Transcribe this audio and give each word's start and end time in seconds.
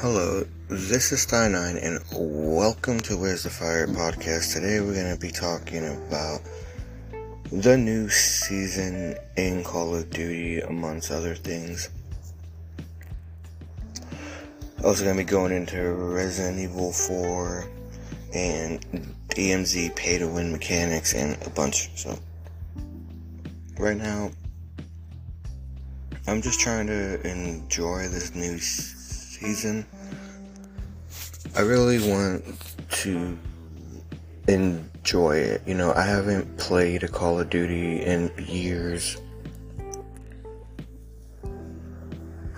Hello, 0.00 0.42
this 0.68 1.12
is 1.12 1.26
Sty9 1.26 1.78
and 1.84 2.00
welcome 2.10 3.00
to 3.00 3.18
Where's 3.18 3.42
the 3.42 3.50
Fire 3.50 3.86
podcast. 3.86 4.54
Today 4.54 4.80
we're 4.80 4.94
going 4.94 5.14
to 5.14 5.20
be 5.20 5.30
talking 5.30 5.86
about 5.86 6.40
the 7.52 7.76
new 7.76 8.08
season 8.08 9.14
in 9.36 9.62
Call 9.62 9.94
of 9.94 10.08
Duty, 10.08 10.60
amongst 10.60 11.10
other 11.10 11.34
things. 11.34 11.90
Also 14.82 15.04
going 15.04 15.18
to 15.18 15.22
be 15.22 15.30
going 15.30 15.52
into 15.52 15.92
Resident 15.92 16.58
Evil 16.60 16.92
4 16.92 17.68
and 18.34 18.80
DMZ 19.28 19.94
pay 19.96 20.16
to 20.16 20.26
win 20.26 20.50
mechanics 20.50 21.12
and 21.12 21.36
a 21.46 21.50
bunch. 21.50 21.90
So, 22.00 22.18
right 23.78 23.98
now, 23.98 24.30
I'm 26.26 26.40
just 26.40 26.58
trying 26.58 26.86
to 26.86 27.20
enjoy 27.28 28.08
this 28.08 28.34
new 28.34 28.58
season. 29.40 29.86
I 31.56 31.62
really 31.62 31.98
want 32.10 32.44
to 32.90 33.38
enjoy 34.46 35.36
it. 35.36 35.62
You 35.66 35.74
know, 35.74 35.92
I 35.94 36.02
haven't 36.02 36.58
played 36.58 37.02
a 37.02 37.08
Call 37.08 37.40
of 37.40 37.48
Duty 37.48 38.02
in 38.02 38.30
years. 38.38 39.16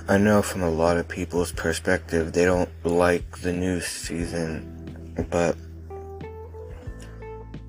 I 0.08 0.18
know 0.18 0.42
from 0.42 0.62
a 0.62 0.70
lot 0.70 0.96
of 0.96 1.06
people's 1.06 1.52
perspective, 1.52 2.32
they 2.32 2.45
don't 2.45 2.68
like 2.84 3.38
the 3.38 3.52
new 3.52 3.80
season, 3.80 5.24
but 5.30 5.56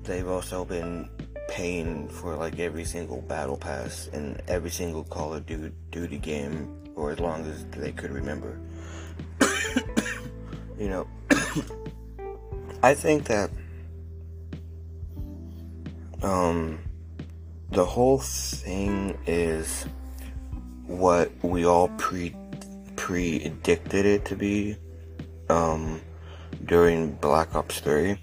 they've 0.02 0.28
also 0.28 0.64
been 0.64 1.08
paying 1.48 2.08
for 2.08 2.34
like 2.34 2.58
every 2.58 2.84
single 2.84 3.22
battle 3.22 3.56
pass 3.56 4.10
and 4.12 4.42
every 4.48 4.70
single 4.70 5.04
Call 5.04 5.32
of 5.32 5.46
Duty 5.46 6.18
game 6.18 6.76
for 6.96 7.12
as 7.12 7.20
long 7.20 7.46
as 7.46 7.64
they 7.66 7.92
could 7.92 8.10
remember. 8.10 8.58
You 10.84 10.90
know, 10.90 11.06
I 12.82 12.92
think 12.92 13.24
that 13.24 13.50
um, 16.22 16.78
the 17.70 17.86
whole 17.86 18.18
thing 18.18 19.16
is 19.26 19.86
what 20.86 21.32
we 21.42 21.64
all 21.64 21.88
pre 21.96 22.36
predicted 22.96 24.04
it 24.04 24.26
to 24.26 24.36
be 24.36 24.76
um, 25.48 26.02
during 26.66 27.12
Black 27.12 27.54
Ops 27.54 27.80
3. 27.80 28.18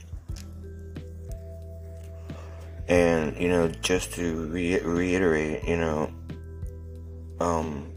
And, 2.87 3.37
you 3.37 3.49
know, 3.49 3.69
just 3.69 4.13
to 4.13 4.45
re- 4.47 4.81
reiterate, 4.81 5.63
you 5.67 5.77
know, 5.77 6.11
um, 7.39 7.91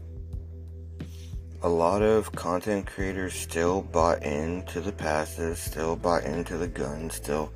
a 1.65 1.69
lot 1.69 2.03
of 2.03 2.31
content 2.33 2.85
creators 2.85 3.33
still 3.33 3.81
bought 3.81 4.21
into 4.21 4.79
the 4.79 4.91
passes, 4.91 5.57
still 5.57 5.95
bought 5.95 6.23
into 6.23 6.59
the 6.59 6.67
guns, 6.67 7.15
still 7.15 7.51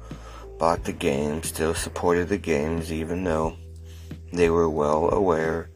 bought 0.57 0.83
the 0.83 0.91
game, 0.91 1.43
still 1.43 1.75
supported 1.75 2.27
the 2.27 2.37
games, 2.39 2.91
even 2.91 3.23
though 3.23 3.55
they 4.33 4.49
were 4.49 4.67
well 4.67 5.13
aware 5.13 5.69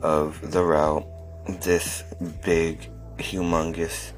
of 0.00 0.50
the 0.50 0.64
route 0.64 1.06
this 1.60 2.02
big, 2.42 2.88
humongous 3.18 4.12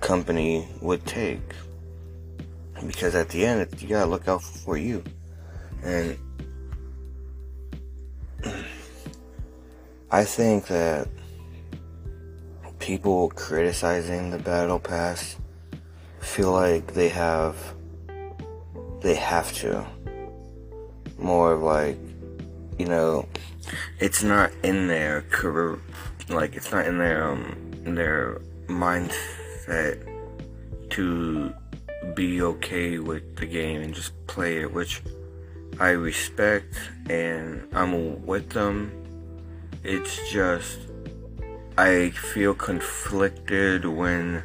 company 0.00 0.66
would 0.80 1.04
take. 1.04 1.52
Because 2.86 3.14
at 3.14 3.28
the 3.28 3.44
end, 3.44 3.68
you 3.82 3.88
gotta 3.88 4.10
look 4.10 4.28
out 4.28 4.42
for 4.42 4.78
you. 4.78 5.04
And 5.82 6.16
I 10.10 10.24
think 10.24 10.68
that 10.68 11.06
people 12.84 13.30
criticizing 13.30 14.28
the 14.28 14.38
battle 14.38 14.78
pass 14.78 15.38
feel 16.20 16.52
like 16.52 16.92
they 16.92 17.08
have 17.08 17.56
they 19.00 19.14
have 19.14 19.50
to. 19.54 19.82
More 21.16 21.54
of 21.54 21.62
like 21.62 21.96
you 22.78 22.84
know 22.84 23.26
it's 24.00 24.22
not 24.22 24.52
in 24.62 24.86
their 24.86 25.22
career 25.30 25.80
like 26.28 26.56
it's 26.56 26.72
not 26.72 26.84
in 26.84 26.98
their 26.98 27.26
um 27.26 27.56
in 27.86 27.94
their 27.94 28.42
mindset 28.66 29.96
to 30.90 31.54
be 32.14 32.42
okay 32.42 32.98
with 32.98 33.36
the 33.36 33.46
game 33.46 33.80
and 33.80 33.94
just 33.94 34.12
play 34.26 34.60
it 34.60 34.70
which 34.70 35.00
I 35.80 35.90
respect 35.90 36.76
and 37.08 37.66
I'm 37.72 38.26
with 38.26 38.50
them. 38.50 38.92
It's 39.82 40.30
just 40.30 40.78
I 41.76 42.10
feel 42.10 42.54
conflicted 42.54 43.84
when 43.84 44.44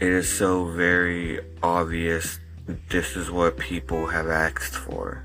it 0.00 0.08
is 0.08 0.28
so 0.28 0.66
very 0.66 1.40
obvious 1.62 2.40
this 2.88 3.16
is 3.16 3.30
what 3.30 3.56
people 3.58 4.06
have 4.06 4.28
asked 4.28 4.74
for. 4.74 5.24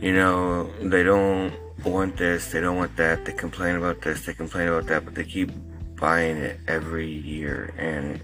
You 0.00 0.14
know, 0.14 0.70
they 0.80 1.02
don't 1.02 1.52
want 1.84 2.16
this, 2.16 2.52
they 2.52 2.60
don't 2.60 2.76
want 2.76 2.96
that, 2.96 3.24
they 3.24 3.32
complain 3.32 3.74
about 3.76 4.00
this, 4.00 4.24
they 4.26 4.32
complain 4.32 4.68
about 4.68 4.86
that, 4.86 5.04
but 5.04 5.14
they 5.14 5.24
keep 5.24 5.50
buying 5.96 6.36
it 6.36 6.60
every 6.68 7.10
year 7.10 7.74
and 7.76 8.22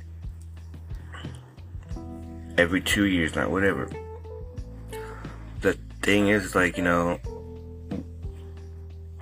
every 2.56 2.80
two 2.80 3.06
years 3.06 3.34
now, 3.34 3.50
whatever. 3.50 3.90
The 5.60 5.74
thing 6.00 6.28
is, 6.28 6.54
like, 6.54 6.76
you 6.76 6.84
know, 6.84 7.18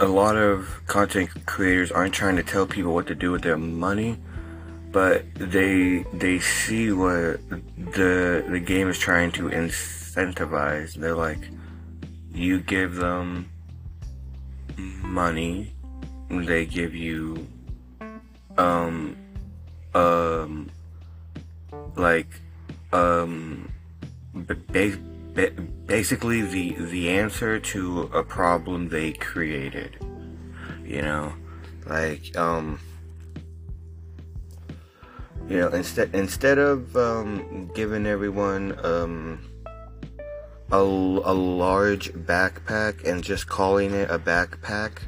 a 0.04 0.08
lot 0.08 0.36
of 0.36 0.82
content 0.86 1.30
creators 1.46 1.90
aren't 1.90 2.12
trying 2.12 2.36
to 2.36 2.42
tell 2.42 2.66
people 2.66 2.92
what 2.92 3.06
to 3.06 3.14
do 3.14 3.32
with 3.32 3.40
their 3.40 3.56
money, 3.56 4.18
but 4.92 5.24
they 5.34 6.04
they 6.12 6.38
see 6.40 6.92
what 6.92 7.40
the 7.96 8.44
the 8.46 8.60
game 8.60 8.88
is 8.88 8.98
trying 8.98 9.32
to 9.32 9.48
incentivize. 9.48 10.92
They're 10.94 11.16
like, 11.16 11.48
you 12.34 12.60
give 12.60 12.96
them 12.96 13.48
money, 14.76 15.72
they 16.28 16.66
give 16.66 16.94
you 16.94 17.46
um 18.58 19.16
um 19.94 20.70
like 21.96 22.28
um 22.92 23.72
base 24.70 24.98
basically 25.86 26.42
the 26.42 26.72
the 26.72 27.10
answer 27.10 27.58
to 27.58 28.02
a 28.12 28.22
problem 28.22 28.88
they 28.88 29.12
created 29.12 29.96
you 30.84 31.02
know? 31.02 31.32
Like 31.86 32.36
um 32.36 32.78
you 35.48 35.58
know 35.58 35.68
instead 35.68 36.14
instead 36.14 36.56
of 36.58 36.96
um 36.96 37.70
giving 37.74 38.06
everyone 38.06 38.78
um 38.84 39.40
a, 40.72 40.78
a 40.78 41.34
large 41.34 42.12
backpack 42.12 43.04
and 43.04 43.22
just 43.22 43.46
calling 43.46 43.92
it 43.92 44.10
a 44.10 44.18
backpack 44.18 45.02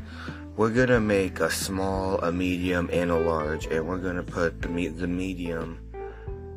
we're 0.59 0.71
gonna 0.71 1.01
make 1.01 1.41
a 1.41 1.51
small 1.51 2.19
a 2.19 2.31
medium 2.31 2.91
and 2.93 3.11
a 3.11 3.19
large 3.19 3.65
and 3.67 3.89
we're 3.89 3.97
gonna 3.97 4.23
put 4.23 4.61
the 4.61 4.69
me- 4.69 4.89
the 4.89 5.07
medium 5.07 5.81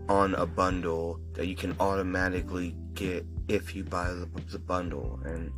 on 0.09 0.35
a 0.35 0.45
bundle 0.45 1.17
that 1.33 1.47
you 1.47 1.55
can 1.55 1.73
automatically 1.79 2.75
get 2.93 3.25
if 3.49 3.75
you 3.75 3.83
buy 3.83 4.11
the, 4.11 4.59
bundle. 4.59 5.19
And 5.25 5.51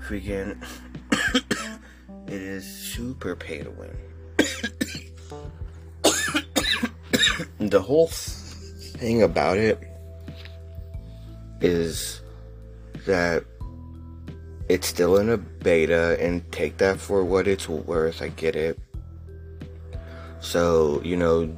freaking 0.00 0.64
it 2.28 2.40
is 2.40 2.64
super 2.64 3.36
pay 3.36 3.62
to 3.62 3.70
win. 3.70 3.96
The 7.58 7.82
whole 7.82 8.06
thing 8.06 9.22
about 9.22 9.58
it 9.58 9.78
is 11.60 12.22
that 13.06 13.44
it's 14.68 14.86
still 14.86 15.16
in 15.16 15.28
a 15.30 15.36
beta 15.36 16.16
and 16.20 16.50
take 16.52 16.76
that 16.78 16.98
for 17.00 17.24
what 17.24 17.48
it's 17.48 17.68
worth. 17.68 18.22
I 18.22 18.28
get 18.28 18.56
it. 18.56 18.78
So 20.40 21.02
you 21.04 21.16
know 21.16 21.54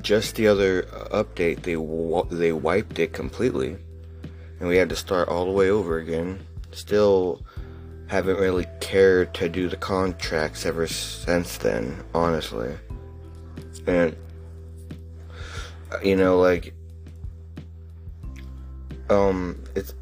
just 0.00 0.36
the 0.36 0.48
other 0.48 0.82
update 1.12 1.62
they 1.62 1.76
they 2.34 2.52
wiped 2.52 2.98
it 2.98 3.12
completely 3.12 3.76
and 4.62 4.68
we 4.68 4.76
had 4.76 4.88
to 4.88 4.94
start 4.94 5.28
all 5.28 5.44
the 5.44 5.50
way 5.50 5.70
over 5.70 5.98
again. 5.98 6.38
Still 6.70 7.42
haven't 8.06 8.38
really 8.38 8.64
cared 8.78 9.34
to 9.34 9.48
do 9.48 9.68
the 9.68 9.76
contracts 9.76 10.64
ever 10.64 10.86
since 10.86 11.56
then, 11.58 12.04
honestly. 12.14 12.72
And 13.88 14.16
you 16.04 16.14
know, 16.14 16.38
like 16.38 16.74
um 19.10 19.60
it's 19.74 19.94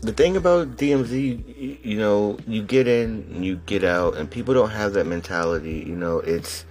the 0.00 0.12
thing 0.12 0.36
about 0.36 0.76
DMZ, 0.76 1.84
you 1.84 1.96
know, 1.96 2.36
you 2.48 2.62
get 2.62 2.88
in, 2.88 3.44
you 3.44 3.56
get 3.66 3.84
out, 3.84 4.16
and 4.16 4.28
people 4.28 4.54
don't 4.54 4.70
have 4.70 4.92
that 4.94 5.06
mentality. 5.06 5.84
You 5.86 5.94
know, 5.94 6.18
it's 6.18 6.64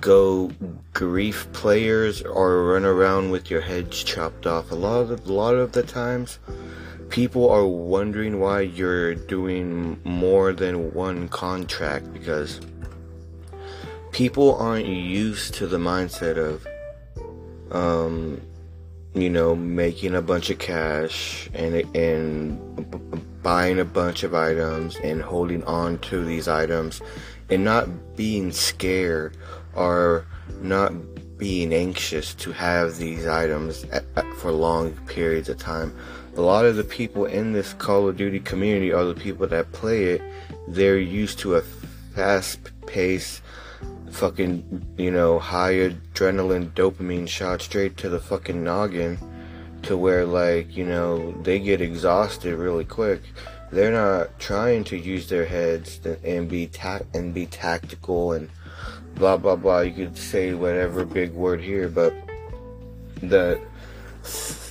go 0.00 0.50
grief 0.92 1.50
players 1.52 2.22
or 2.22 2.72
run 2.72 2.84
around 2.84 3.30
with 3.30 3.50
your 3.50 3.60
heads 3.60 4.02
chopped 4.02 4.46
off. 4.46 4.70
A 4.70 4.74
lot 4.74 5.10
of 5.10 5.26
a 5.26 5.32
lot 5.32 5.54
of 5.54 5.72
the 5.72 5.82
times, 5.82 6.38
people 7.08 7.50
are 7.50 7.66
wondering 7.66 8.40
why 8.40 8.60
you're 8.60 9.14
doing 9.14 10.00
more 10.04 10.52
than 10.52 10.92
one 10.92 11.28
contract 11.28 12.12
because 12.12 12.60
people 14.12 14.56
aren't 14.56 14.86
used 14.86 15.54
to 15.54 15.66
the 15.66 15.78
mindset 15.78 16.36
of, 16.36 16.66
um, 17.72 18.40
you 19.14 19.30
know, 19.30 19.54
making 19.54 20.14
a 20.14 20.22
bunch 20.22 20.50
of 20.50 20.58
cash 20.58 21.50
and 21.54 21.74
and 21.96 23.42
buying 23.42 23.78
a 23.78 23.84
bunch 23.84 24.22
of 24.22 24.34
items 24.34 24.96
and 24.96 25.22
holding 25.22 25.64
on 25.64 25.98
to 25.98 26.24
these 26.24 26.48
items 26.48 27.00
and 27.48 27.64
not 27.64 28.16
being 28.16 28.52
scared 28.52 29.36
or 29.78 30.26
not 30.60 30.92
being 31.38 31.72
anxious 31.72 32.34
to 32.34 32.50
have 32.50 32.96
these 32.96 33.26
items 33.26 33.84
at, 33.84 34.04
at, 34.16 34.26
for 34.34 34.50
long 34.50 34.92
periods 35.06 35.48
of 35.48 35.56
time. 35.56 35.96
A 36.36 36.40
lot 36.40 36.64
of 36.64 36.76
the 36.76 36.84
people 36.84 37.26
in 37.26 37.52
this 37.52 37.72
Call 37.74 38.08
of 38.08 38.16
Duty 38.16 38.40
community 38.40 38.92
are 38.92 39.04
the 39.04 39.14
people 39.14 39.46
that 39.46 39.70
play 39.72 40.04
it. 40.04 40.22
They're 40.66 40.98
used 40.98 41.38
to 41.40 41.56
a 41.56 41.62
fast 42.14 42.58
pace, 42.86 43.40
fucking, 44.10 44.84
you 44.98 45.12
know, 45.12 45.38
high 45.38 45.74
adrenaline 45.74 46.70
dopamine 46.72 47.28
shot 47.28 47.62
straight 47.62 47.96
to 47.98 48.08
the 48.08 48.20
fucking 48.20 48.62
noggin 48.62 49.18
to 49.82 49.96
where, 49.96 50.26
like, 50.26 50.76
you 50.76 50.84
know, 50.84 51.32
they 51.42 51.60
get 51.60 51.80
exhausted 51.80 52.56
really 52.56 52.84
quick. 52.84 53.22
They're 53.70 53.92
not 53.92 54.38
trying 54.40 54.84
to 54.84 54.96
use 54.96 55.28
their 55.28 55.44
heads 55.44 56.00
and 56.24 56.48
be 56.48 56.66
ta- 56.66 57.06
and 57.14 57.32
be 57.32 57.46
tactical 57.46 58.32
and 58.32 58.48
blah 59.18 59.36
blah 59.36 59.56
blah. 59.56 59.80
You 59.80 59.92
could 59.92 60.16
say 60.16 60.54
whatever 60.54 61.04
big 61.04 61.32
word 61.32 61.60
here, 61.60 61.88
but 61.88 62.14
the 63.20 63.60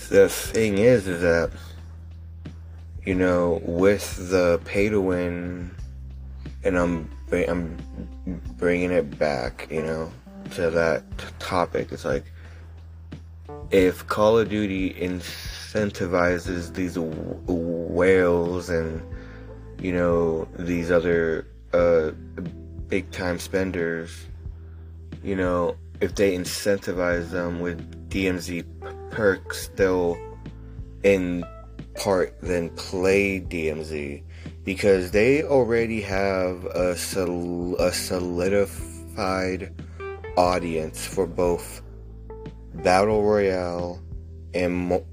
the 0.09 0.29
thing 0.29 0.77
is, 0.77 1.07
is 1.07 1.21
that 1.21 1.51
you 3.07 3.15
know, 3.15 3.61
with 3.63 4.29
the 4.29 4.59
pay 4.65 4.89
to 4.89 4.99
win, 4.99 5.71
and 6.65 6.77
I'm 6.77 7.09
I'm 7.31 7.77
bringing 8.57 8.91
it 8.91 9.17
back, 9.17 9.67
you 9.71 9.81
know, 9.81 10.11
to 10.55 10.69
that 10.69 11.03
topic. 11.39 11.93
It's 11.93 12.03
like 12.03 12.25
if 13.71 14.05
Call 14.07 14.39
of 14.39 14.49
Duty 14.49 14.93
incentivizes 14.93 16.73
these 16.73 16.97
whales 16.99 18.69
and 18.69 19.01
you 19.79 19.93
know 19.93 20.47
these 20.59 20.91
other 20.91 21.47
uh, 21.71 22.11
big 22.89 23.09
time 23.11 23.39
spenders 23.39 24.25
you 25.23 25.35
know, 25.35 25.75
if 26.01 26.15
they 26.15 26.35
incentivize 26.35 27.29
them 27.31 27.59
with 27.59 28.09
DMZ 28.09 28.65
perks, 29.11 29.69
they'll 29.75 30.17
in 31.03 31.43
part 31.95 32.35
then 32.41 32.69
play 32.71 33.39
DMZ 33.39 34.23
because 34.63 35.11
they 35.11 35.43
already 35.43 36.01
have 36.01 36.65
a, 36.65 36.95
sol- 36.97 37.75
a 37.77 37.91
solidified 37.91 39.73
audience 40.37 41.05
for 41.05 41.25
both 41.25 41.81
battle 42.83 43.23
royale 43.23 44.01
and 44.53 44.75
mo- 44.75 45.05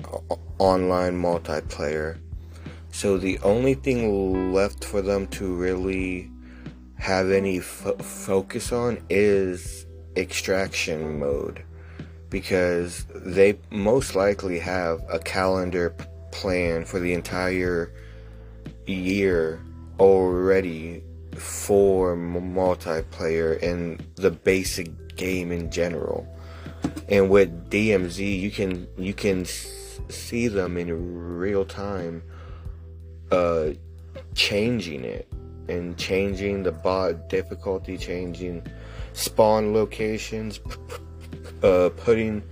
online 0.58 1.20
multiplayer. 1.20 2.18
So 2.90 3.16
the 3.18 3.38
only 3.40 3.74
thing 3.74 4.52
left 4.52 4.84
for 4.84 5.02
them 5.02 5.26
to 5.28 5.54
really 5.54 6.30
have 6.96 7.30
any 7.30 7.58
f- 7.58 8.00
focus 8.00 8.72
on 8.72 8.98
is 9.08 9.86
extraction 10.16 11.18
mode 11.18 11.62
because 12.30 13.06
they 13.14 13.58
most 13.70 14.14
likely 14.14 14.58
have 14.58 15.00
a 15.08 15.18
calendar 15.18 15.94
plan 16.32 16.84
for 16.84 16.98
the 16.98 17.12
entire 17.12 17.92
year 18.86 19.60
already 20.00 21.02
for 21.36 22.16
multiplayer 22.16 23.60
and 23.62 24.04
the 24.16 24.30
basic 24.30 25.16
game 25.16 25.52
in 25.52 25.70
general. 25.70 26.26
And 27.08 27.30
with 27.30 27.70
DMZ, 27.70 28.40
you 28.40 28.50
can 28.50 28.88
you 28.98 29.14
can 29.14 29.44
see 29.44 30.48
them 30.48 30.76
in 30.76 31.38
real 31.38 31.64
time, 31.64 32.22
uh, 33.30 33.70
changing 34.34 35.04
it 35.04 35.28
and 35.68 35.96
changing 35.96 36.62
the 36.62 36.72
bot 36.72 37.28
difficulty, 37.28 37.96
changing 37.96 38.66
spawn 39.14 39.72
locations, 39.72 40.60
uh, 41.62 41.88
putting 41.96 42.42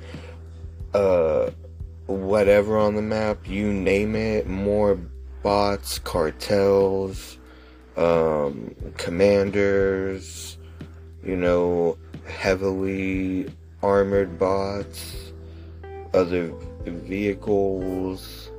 uh, 0.95 1.51
whatever 2.07 2.79
on 2.79 2.95
the 2.95 3.03
map, 3.03 3.47
you 3.47 3.73
name 3.73 4.17
it, 4.17 4.47
more 4.47 4.99
bots, 5.43 5.99
cartels, 5.99 7.39
um, 7.97 8.75
commanders, 8.97 10.57
you 11.25 11.37
know, 11.37 11.99
heavily 12.27 13.53
armored 13.83 14.39
bots, 14.39 15.33
other 16.15 16.53
vehicles, 16.85 18.51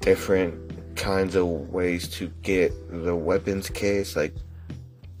different 0.00 0.96
kinds 0.96 1.34
of 1.34 1.46
ways 1.46 2.08
to 2.08 2.28
get 2.42 2.72
the 3.04 3.14
weapons 3.14 3.68
case, 3.68 4.16
like 4.16 4.34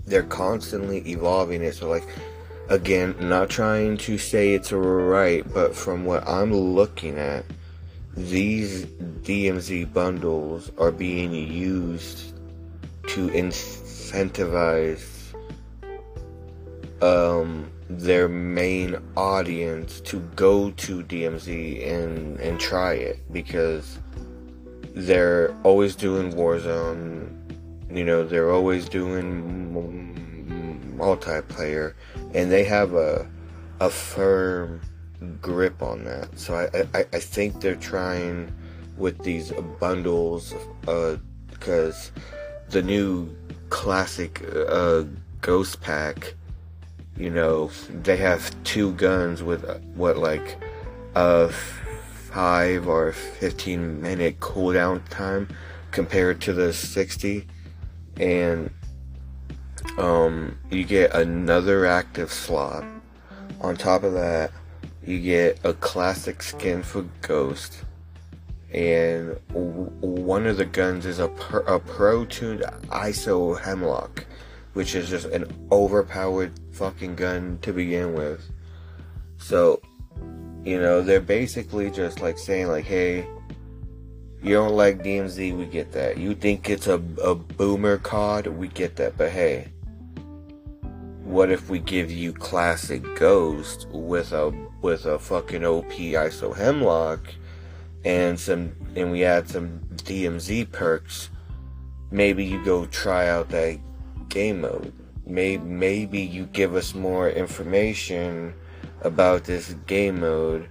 they're 0.08 0.22
constantly 0.22 0.98
evolving 1.08 1.62
it. 1.62 1.74
So 1.74 1.88
like 1.88 2.06
again, 2.68 3.14
not 3.20 3.48
trying 3.48 3.96
to 3.98 4.18
say 4.18 4.54
it's 4.54 4.72
right, 4.72 5.44
but 5.52 5.74
from 5.74 6.04
what 6.04 6.26
I'm 6.28 6.52
looking 6.52 7.18
at, 7.18 7.44
these 8.16 8.84
DMZ 8.86 9.92
bundles 9.92 10.72
are 10.78 10.90
being 10.90 11.32
used 11.32 12.34
to 13.08 13.28
incentivize 13.28 15.18
um, 17.02 17.70
their 17.88 18.28
main 18.28 18.96
audience 19.16 20.00
to 20.00 20.20
go 20.36 20.70
to 20.72 21.02
DMZ 21.04 21.86
and 21.88 22.38
and 22.40 22.60
try 22.60 22.94
it 22.94 23.20
because 23.32 23.98
they're 24.94 25.54
always 25.62 25.94
doing 25.94 26.32
Warzone 26.32 27.30
you 27.90 28.04
know, 28.04 28.24
they're 28.24 28.50
always 28.50 28.88
doing 28.88 29.72
multiplayer, 30.96 31.94
and 32.34 32.50
they 32.50 32.64
have 32.64 32.94
a 32.94 33.28
a 33.80 33.88
firm 33.88 34.80
grip 35.40 35.82
on 35.82 36.04
that. 36.04 36.38
So 36.38 36.54
I, 36.54 36.98
I, 36.98 37.06
I 37.12 37.20
think 37.20 37.60
they're 37.60 37.76
trying 37.76 38.52
with 38.96 39.22
these 39.22 39.52
bundles 39.80 40.54
because 40.80 42.12
uh, 42.16 42.20
the 42.70 42.82
new 42.82 43.34
classic 43.68 44.44
uh, 44.68 45.04
Ghost 45.40 45.80
Pack, 45.80 46.34
you 47.16 47.30
know, 47.30 47.70
they 48.02 48.16
have 48.16 48.50
two 48.64 48.92
guns 48.94 49.42
with 49.42 49.64
uh, 49.64 49.74
what 49.94 50.16
like 50.16 50.58
a 51.14 51.48
five 51.48 52.88
or 52.88 53.12
fifteen 53.12 54.02
minute 54.02 54.40
cooldown 54.40 55.08
time 55.08 55.48
compared 55.92 56.40
to 56.42 56.52
the 56.52 56.72
sixty 56.72 57.46
and 58.18 58.70
um, 59.96 60.58
you 60.70 60.84
get 60.84 61.14
another 61.14 61.86
active 61.86 62.32
slot. 62.32 62.84
On 63.60 63.76
top 63.76 64.02
of 64.02 64.12
that, 64.12 64.52
you 65.04 65.20
get 65.20 65.58
a 65.64 65.72
classic 65.72 66.42
skin 66.42 66.82
for 66.82 67.02
Ghost, 67.22 67.82
and 68.72 69.38
w- 69.48 69.90
one 70.00 70.46
of 70.46 70.58
the 70.58 70.64
guns 70.64 71.06
is 71.06 71.18
a, 71.18 71.28
per- 71.28 71.60
a 71.60 71.80
pro 71.80 72.24
tuned 72.24 72.62
ISO 72.88 73.60
Hemlock, 73.60 74.26
which 74.74 74.94
is 74.94 75.08
just 75.08 75.26
an 75.26 75.46
overpowered 75.72 76.52
fucking 76.72 77.16
gun 77.16 77.58
to 77.62 77.72
begin 77.72 78.14
with. 78.14 78.44
So, 79.38 79.80
you 80.64 80.80
know, 80.80 81.00
they're 81.00 81.20
basically 81.20 81.90
just 81.90 82.20
like 82.20 82.38
saying, 82.38 82.68
like, 82.68 82.84
hey, 82.84 83.26
you 84.42 84.54
don't 84.54 84.74
like 84.74 85.02
DMZ, 85.02 85.56
we 85.56 85.66
get 85.66 85.92
that. 85.92 86.16
You 86.18 86.34
think 86.34 86.70
it's 86.70 86.86
a, 86.86 87.02
a 87.22 87.34
boomer 87.34 87.98
COD, 87.98 88.46
we 88.46 88.68
get 88.68 88.96
that. 88.96 89.16
But 89.16 89.30
hey, 89.30 89.68
what 91.24 91.50
if 91.50 91.68
we 91.68 91.78
give 91.80 92.10
you 92.10 92.32
classic 92.32 93.02
Ghost 93.16 93.86
with 93.90 94.32
a 94.32 94.50
with 94.80 95.06
a 95.06 95.18
fucking 95.18 95.64
OP 95.64 95.90
ISO 95.90 96.56
Hemlock 96.56 97.20
and 98.04 98.38
some 98.38 98.72
and 98.94 99.10
we 99.10 99.24
add 99.24 99.48
some 99.48 99.80
DMZ 99.96 100.70
perks? 100.70 101.30
Maybe 102.10 102.44
you 102.44 102.64
go 102.64 102.86
try 102.86 103.28
out 103.28 103.48
that 103.50 103.78
game 104.28 104.60
mode. 104.60 104.92
Maybe 105.26 105.62
maybe 105.62 106.20
you 106.20 106.46
give 106.46 106.74
us 106.74 106.94
more 106.94 107.28
information 107.28 108.54
about 109.02 109.44
this 109.44 109.74
game 109.86 110.20
mode 110.20 110.68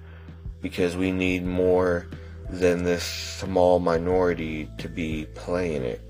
because 0.62 0.96
we 0.98 1.12
need 1.12 1.46
more 1.46 2.08
than 2.50 2.84
this 2.84 3.04
small 3.04 3.80
minority 3.80 4.70
to 4.78 4.88
be 4.88 5.28
playing 5.36 5.84
it. 5.84 6.02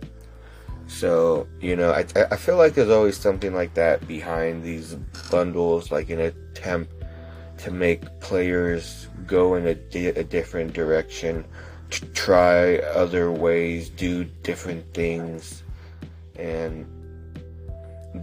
So, 0.87 1.47
you 1.59 1.75
know, 1.75 1.91
I, 1.91 2.05
I 2.31 2.37
feel 2.37 2.57
like 2.57 2.73
there's 2.73 2.89
always 2.89 3.17
something 3.17 3.53
like 3.53 3.73
that 3.73 4.07
behind 4.07 4.63
these 4.63 4.95
bundles, 5.29 5.91
like 5.91 6.09
an 6.09 6.21
attempt 6.21 6.93
to 7.59 7.71
make 7.71 8.19
players 8.19 9.07
go 9.25 9.55
in 9.55 9.67
a, 9.67 9.75
di- 9.75 10.07
a 10.07 10.23
different 10.23 10.73
direction, 10.73 11.43
to 11.89 12.05
try 12.07 12.77
other 12.77 13.31
ways, 13.31 13.89
do 13.89 14.23
different 14.43 14.93
things. 14.93 15.63
And 16.35 16.85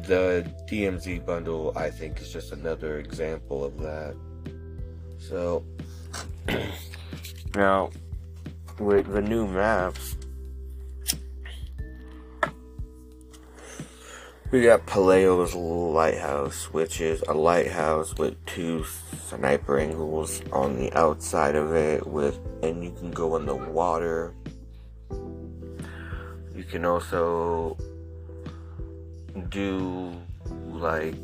the 0.07 0.51
DMZ 0.67 1.25
bundle, 1.27 1.73
I 1.77 1.91
think, 1.91 2.21
is 2.21 2.33
just 2.33 2.53
another 2.53 2.99
example 2.99 3.65
of 3.65 3.79
that. 3.81 4.17
So, 5.19 5.65
now, 7.55 7.91
with 8.79 9.07
the 9.07 9.23
new 9.23 9.47
maps, 9.47 10.17
we 14.51 14.63
got 14.63 14.87
Pelayo's 14.87 15.55
Lighthouse, 15.55 16.73
which 16.73 17.01
is 17.01 17.23
a 17.29 17.35
lighthouse 17.35 18.17
with 18.17 18.37
two 18.47 18.85
sniper 19.29 19.79
angles 19.79 20.43
on 20.53 20.77
the 20.77 20.93
outside 20.93 21.57
of 21.57 21.75
it, 21.75 22.07
with 22.07 22.39
and 22.63 22.85
you 22.85 22.93
can 22.93 23.11
go 23.11 23.37
in 23.37 23.47
the 23.47 23.55
water. 23.55 24.35
You 26.55 26.65
can 26.65 26.85
also 26.85 27.77
do 29.49 30.13
like 30.73 31.15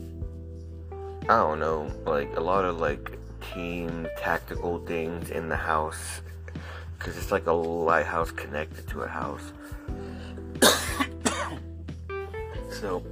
I 1.28 1.36
don't 1.36 1.60
know, 1.60 1.92
like 2.04 2.36
a 2.36 2.40
lot 2.40 2.64
of 2.64 2.80
like 2.80 3.16
team 3.54 4.08
tactical 4.18 4.80
things 4.80 5.30
in 5.30 5.48
the 5.48 5.56
house 5.56 6.20
because 7.00 7.16
it's 7.16 7.32
like 7.32 7.46
a 7.46 7.52
lighthouse 7.52 8.30
connected 8.30 8.86
to 8.86 9.00
a 9.00 9.08
house. 9.08 9.54
so 12.70 13.02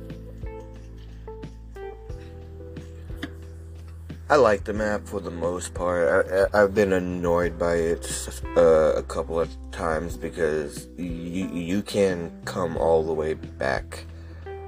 I 4.28 4.36
like 4.36 4.64
the 4.64 4.74
map 4.74 5.06
for 5.06 5.20
the 5.20 5.30
most 5.30 5.72
part. 5.72 6.50
I, 6.52 6.58
have 6.58 6.74
been 6.74 6.92
annoyed 6.92 7.58
by 7.58 7.76
it 7.76 8.30
uh, 8.58 8.92
a 8.94 9.02
couple 9.02 9.40
of 9.40 9.48
times 9.72 10.18
because 10.18 10.86
you 10.98 11.48
you 11.48 11.80
can 11.80 12.30
come 12.44 12.76
all 12.76 13.02
the 13.02 13.14
way 13.14 13.32
back 13.32 14.04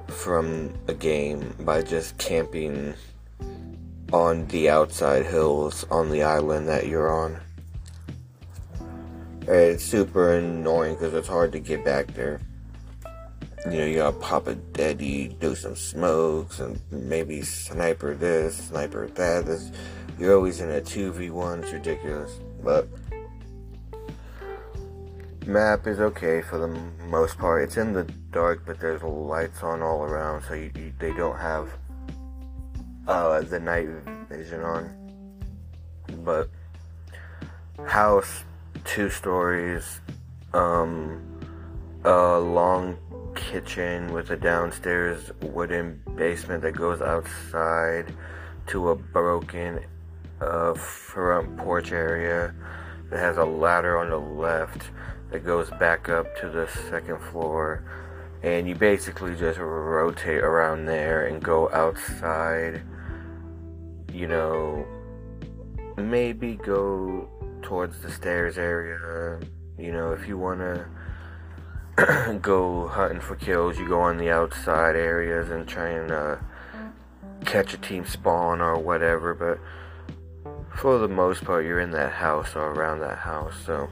from 0.08 0.72
a 0.88 0.94
game 0.94 1.54
by 1.60 1.82
just 1.82 2.16
camping 2.16 2.94
on 4.14 4.46
the 4.46 4.70
outside 4.70 5.26
hills 5.26 5.84
on 5.90 6.08
the 6.08 6.22
island 6.22 6.68
that 6.68 6.86
you're 6.86 7.12
on. 7.12 7.38
It's 9.42 9.84
super 9.84 10.34
annoying 10.36 10.94
because 10.94 11.14
it's 11.14 11.28
hard 11.28 11.52
to 11.52 11.60
get 11.60 11.84
back 11.84 12.08
there. 12.08 12.40
You 13.66 13.78
know, 13.78 13.84
you 13.84 13.96
gotta 13.96 14.16
pop 14.16 14.46
a 14.46 14.54
deady, 14.54 15.28
do 15.28 15.54
some 15.54 15.76
smokes, 15.76 16.60
and 16.60 16.80
maybe 16.90 17.42
sniper 17.42 18.14
this, 18.14 18.56
sniper 18.68 19.06
that. 19.06 19.46
This, 19.46 19.70
you're 20.18 20.34
always 20.34 20.60
in 20.60 20.70
a 20.70 20.80
2v1, 20.80 21.62
it's 21.62 21.72
ridiculous. 21.72 22.40
But, 22.62 22.88
map 25.46 25.86
is 25.86 26.00
okay 26.00 26.42
for 26.42 26.58
the 26.58 26.68
most 27.06 27.36
part. 27.38 27.64
It's 27.64 27.76
in 27.76 27.92
the 27.92 28.04
dark, 28.30 28.64
but 28.64 28.80
there's 28.80 29.02
lights 29.02 29.62
on 29.62 29.82
all 29.82 30.04
around, 30.04 30.42
so 30.44 30.54
you, 30.54 30.70
you, 30.74 30.92
they 30.98 31.12
don't 31.12 31.38
have 31.38 31.70
uh, 33.06 33.40
the 33.42 33.60
night 33.60 33.88
vision 34.28 34.62
on. 34.62 35.42
But 36.24 36.48
house, 37.86 38.44
two 38.84 39.10
stories, 39.10 40.00
um, 40.52 41.20
a 42.04 42.38
long 42.38 42.96
kitchen 43.34 44.12
with 44.12 44.30
a 44.30 44.36
downstairs 44.36 45.30
wooden 45.42 46.02
basement 46.16 46.62
that 46.62 46.72
goes 46.72 47.00
outside 47.00 48.12
to 48.66 48.90
a 48.90 48.94
broken 48.94 49.80
uh, 50.40 50.74
front 50.74 51.56
porch 51.56 51.92
area 51.92 52.54
that 53.10 53.18
has 53.18 53.36
a 53.36 53.44
ladder 53.44 53.98
on 53.98 54.10
the 54.10 54.18
left 54.18 54.90
that 55.30 55.44
goes 55.44 55.70
back 55.78 56.08
up 56.08 56.26
to 56.40 56.48
the 56.48 56.68
second 56.88 57.20
floor. 57.30 57.84
And 58.42 58.66
you 58.66 58.74
basically 58.74 59.36
just 59.36 59.58
rotate 59.58 60.42
around 60.42 60.86
there 60.86 61.26
and 61.26 61.42
go 61.42 61.70
outside 61.70 62.82
you 64.12 64.26
know 64.26 64.86
maybe 65.96 66.56
go 66.56 67.28
towards 67.62 68.00
the 68.00 68.10
stairs 68.10 68.58
area. 68.58 69.40
You 69.78 69.92
know 69.92 70.12
if 70.12 70.26
you 70.26 70.36
want 70.36 70.60
to 71.96 72.38
go 72.40 72.88
hunting 72.88 73.20
for 73.20 73.36
kills 73.36 73.78
you 73.78 73.88
go 73.88 74.00
on 74.00 74.18
the 74.18 74.30
outside 74.30 74.96
areas 74.96 75.50
and 75.50 75.66
try 75.66 75.88
and 75.88 76.10
uh, 76.10 76.36
catch 77.44 77.74
a 77.74 77.78
team 77.78 78.06
spawn 78.06 78.60
or 78.60 78.78
whatever 78.78 79.34
but 79.34 79.58
for 80.76 80.98
the 80.98 81.08
most 81.08 81.44
part 81.44 81.64
you're 81.64 81.80
in 81.80 81.90
that 81.90 82.12
house 82.12 82.54
or 82.54 82.72
around 82.72 83.00
that 83.00 83.18
house 83.18 83.54
so. 83.64 83.88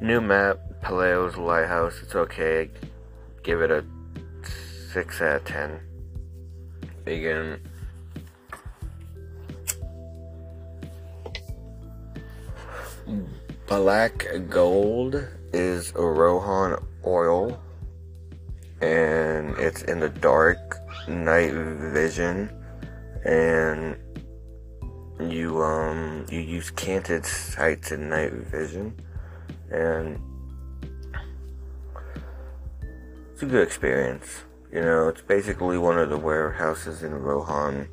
New 0.00 0.20
map 0.20 0.58
Pelayo's 0.82 1.36
lighthouse 1.36 2.00
it's 2.02 2.14
okay. 2.14 2.70
Give 3.42 3.60
it 3.60 3.70
a 3.70 3.84
6 4.92 5.20
out 5.20 5.36
of 5.36 5.44
10. 5.44 5.80
Again, 7.06 7.60
black 13.66 14.26
gold 14.48 15.26
is 15.52 15.92
a 15.94 16.02
Rohan 16.02 16.82
oil, 17.06 17.60
and 18.80 19.56
it's 19.58 19.82
in 19.82 20.00
the 20.00 20.08
dark 20.08 20.76
night 21.08 21.52
vision, 21.52 22.50
and 23.24 23.96
you 25.20 25.62
um 25.62 26.26
you 26.30 26.40
use 26.40 26.70
canted 26.70 27.24
sights 27.24 27.92
in 27.92 28.08
night 28.08 28.32
vision, 28.32 28.94
and 29.70 30.18
it's 33.32 33.42
a 33.42 33.46
good 33.46 33.66
experience. 33.66 34.44
You 34.72 34.80
know, 34.80 35.08
it's 35.08 35.22
basically 35.22 35.78
one 35.78 35.98
of 35.98 36.10
the 36.10 36.18
warehouses 36.18 37.02
in 37.04 37.14
Rohan 37.14 37.88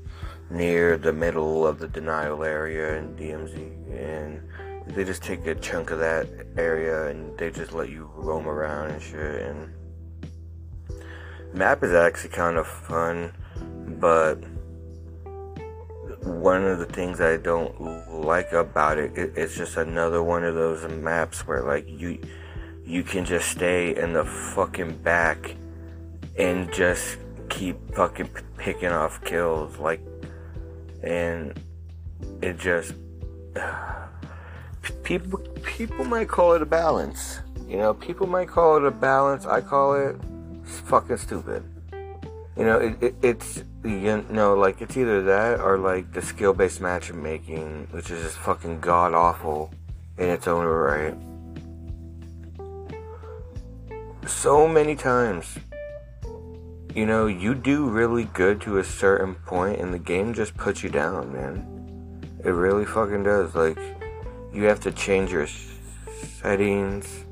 near 0.50 0.98
the 0.98 1.13
middle 1.13 1.66
of 1.66 1.80
the 1.80 1.88
denial 1.88 2.44
area 2.44 2.98
in 2.98 3.16
DMZ. 3.16 3.56
And 3.92 4.42
they 4.88 5.03
just 5.03 5.23
take 5.23 5.45
a 5.47 5.55
chunk 5.55 5.91
of 5.91 6.00
that 6.00 6.27
area 6.57 7.07
and 7.07 7.38
they 7.38 7.51
just 7.51 7.73
let 7.73 7.89
you 7.89 8.09
roam 8.15 8.47
around 8.47 8.91
and 8.91 9.01
shit. 9.01 9.41
And 9.41 9.73
map 11.53 11.83
is 11.83 11.93
actually 11.93 12.29
kind 12.29 12.57
of 12.57 12.67
fun, 12.67 13.33
but 14.00 14.35
one 16.23 16.65
of 16.65 16.79
the 16.79 16.85
things 16.85 17.19
I 17.19 17.38
don't 17.38 17.79
like 18.11 18.51
about 18.51 18.97
it, 18.97 19.11
it's 19.15 19.55
just 19.55 19.77
another 19.77 20.21
one 20.21 20.43
of 20.43 20.55
those 20.55 20.89
maps 20.91 21.47
where 21.47 21.63
like 21.63 21.88
you 21.88 22.19
you 22.85 23.03
can 23.03 23.25
just 23.25 23.50
stay 23.50 23.95
in 23.95 24.13
the 24.13 24.25
fucking 24.25 24.97
back 24.97 25.55
and 26.38 26.71
just 26.73 27.17
keep 27.50 27.77
fucking 27.93 28.27
p- 28.27 28.41
picking 28.57 28.89
off 28.89 29.23
kills 29.23 29.77
like 29.77 30.01
and 31.03 31.59
it 32.41 32.57
just 32.57 32.93
uh, 33.55 34.00
people 35.20 35.39
people 35.63 36.06
might 36.06 36.27
call 36.27 36.53
it 36.53 36.62
a 36.62 36.65
balance 36.65 37.39
you 37.68 37.77
know 37.77 37.94
people 37.94 38.27
might 38.27 38.48
call 38.48 38.77
it 38.77 38.84
a 38.84 38.91
balance 38.91 39.46
i 39.46 39.60
call 39.60 39.94
it 39.96 40.15
fucking 40.63 41.18
stupid 41.18 41.63
you 42.58 42.63
know 42.63 42.77
it, 42.77 42.96
it, 43.01 43.15
it's 43.22 43.63
you 43.84 44.24
know 44.30 44.56
like 44.56 44.82
it's 44.82 44.96
either 44.96 45.22
that 45.24 45.60
or 45.60 45.77
like 45.77 46.12
the 46.13 46.22
skill-based 46.22 46.80
matchmaking 46.80 47.88
which 47.91 48.10
is 48.10 48.24
just 48.24 48.38
fucking 48.38 48.80
god 48.80 49.13
awful 49.13 49.74
in 50.18 50.30
its 50.30 50.48
own 50.48 50.65
right 50.65 51.15
so 54.27 54.68
many 54.68 54.96
times. 54.96 55.58
You 56.96 57.06
know, 57.06 57.27
you 57.27 57.56
do 57.56 57.89
really 57.89 58.25
good 58.25 58.60
to 58.62 58.80
a 58.80 58.84
certain 58.84 59.36
point, 59.36 59.80
and 59.80 59.94
the 59.94 60.00
game 60.00 60.34
just 60.34 60.58
puts 60.58 60.84
you 60.84 60.89
down, 60.89 61.32
man. 61.32 62.22
It 62.44 62.50
really 62.50 62.86
fucking 62.86 63.24
does. 63.24 63.56
Like, 63.56 63.77
you 64.53 64.63
have 64.63 64.79
to 64.81 64.91
change 64.91 65.31
your 65.31 65.48
settings, 66.41 67.25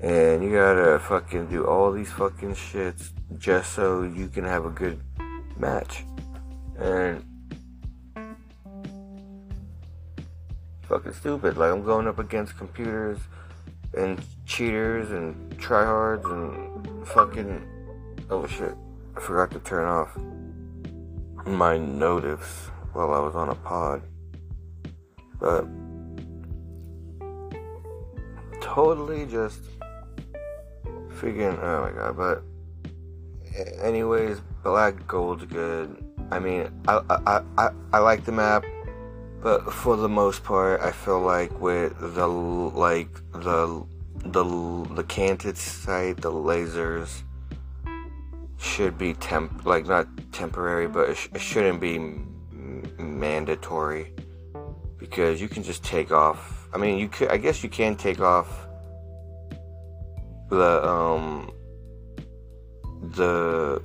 and 0.00 0.44
you 0.44 0.52
gotta 0.52 0.98
fucking 0.98 1.48
do 1.48 1.66
all 1.66 1.92
these 1.92 2.12
fucking 2.12 2.54
shits 2.54 3.10
just 3.38 3.72
so 3.72 4.02
you 4.02 4.28
can 4.28 4.44
have 4.44 4.64
a 4.64 4.70
good 4.70 5.00
match. 5.58 6.04
And 6.78 7.24
fucking 10.82 11.12
stupid. 11.14 11.56
Like 11.56 11.72
I'm 11.72 11.84
going 11.84 12.06
up 12.06 12.18
against 12.18 12.56
computers 12.56 13.18
and 13.96 14.20
cheaters 14.44 15.10
and 15.10 15.50
tryhards 15.58 16.24
and 16.30 17.06
fucking 17.08 17.66
oh 18.30 18.46
shit 18.46 18.74
I 19.16 19.20
forgot 19.20 19.50
to 19.52 19.58
turn 19.60 19.86
off 19.86 20.16
my 21.46 21.78
notice 21.78 22.68
while 22.92 23.12
I 23.12 23.20
was 23.20 23.34
on 23.34 23.48
a 23.48 23.54
pod 23.54 24.02
but 25.40 25.66
totally 28.76 29.24
just 29.24 29.62
figuring 31.18 31.58
oh 31.62 31.80
my 31.80 31.92
god 31.98 32.16
but 32.22 32.42
anyways 33.82 34.42
black 34.62 34.94
gold's 35.08 35.44
good 35.46 36.04
I 36.30 36.38
mean 36.38 36.68
I 36.86 37.00
I, 37.26 37.42
I, 37.56 37.70
I 37.94 37.98
like 37.98 38.24
the 38.26 38.32
map 38.32 38.64
but 39.46 39.72
for 39.72 39.96
the 39.96 40.08
most 40.08 40.42
part, 40.42 40.80
I 40.80 40.90
feel 40.90 41.20
like 41.20 41.60
with 41.60 41.96
the 42.00 42.26
like 42.26 43.14
the 43.32 43.86
the 44.24 44.44
the 44.94 45.04
canted 45.04 45.56
sight, 45.56 46.16
the 46.20 46.32
lasers, 46.32 47.22
should 48.58 48.98
be 48.98 49.14
temp 49.14 49.64
like 49.66 49.86
not 49.86 50.08
temporary, 50.32 50.88
but 50.88 51.10
it, 51.10 51.16
sh- 51.16 51.28
it 51.32 51.40
shouldn't 51.40 51.80
be 51.80 51.94
m- 51.94 52.92
mandatory 52.98 54.12
because 54.98 55.40
you 55.40 55.48
can 55.48 55.62
just 55.62 55.84
take 55.84 56.10
off. 56.10 56.66
I 56.74 56.78
mean, 56.78 56.98
you 56.98 57.08
could. 57.08 57.28
I 57.28 57.36
guess 57.36 57.62
you 57.62 57.68
can 57.68 57.94
take 57.94 58.20
off 58.20 58.65
the 60.48 60.86
um 60.86 61.50
the 63.14 63.82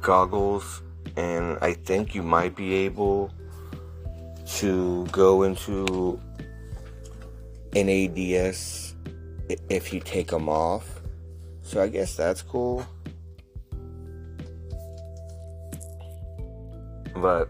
goggles, 0.00 0.82
and 1.16 1.58
I 1.60 1.74
think 1.74 2.14
you 2.14 2.22
might 2.22 2.54
be 2.54 2.74
able 2.74 3.32
to 4.58 5.06
go 5.06 5.42
into 5.42 6.20
an 7.74 7.88
ADS 7.88 8.94
if 9.68 9.92
you 9.92 10.00
take 10.00 10.28
them 10.28 10.48
off. 10.48 11.00
So 11.62 11.82
I 11.82 11.88
guess 11.88 12.16
that's 12.16 12.42
cool. 12.42 12.86
But 17.16 17.48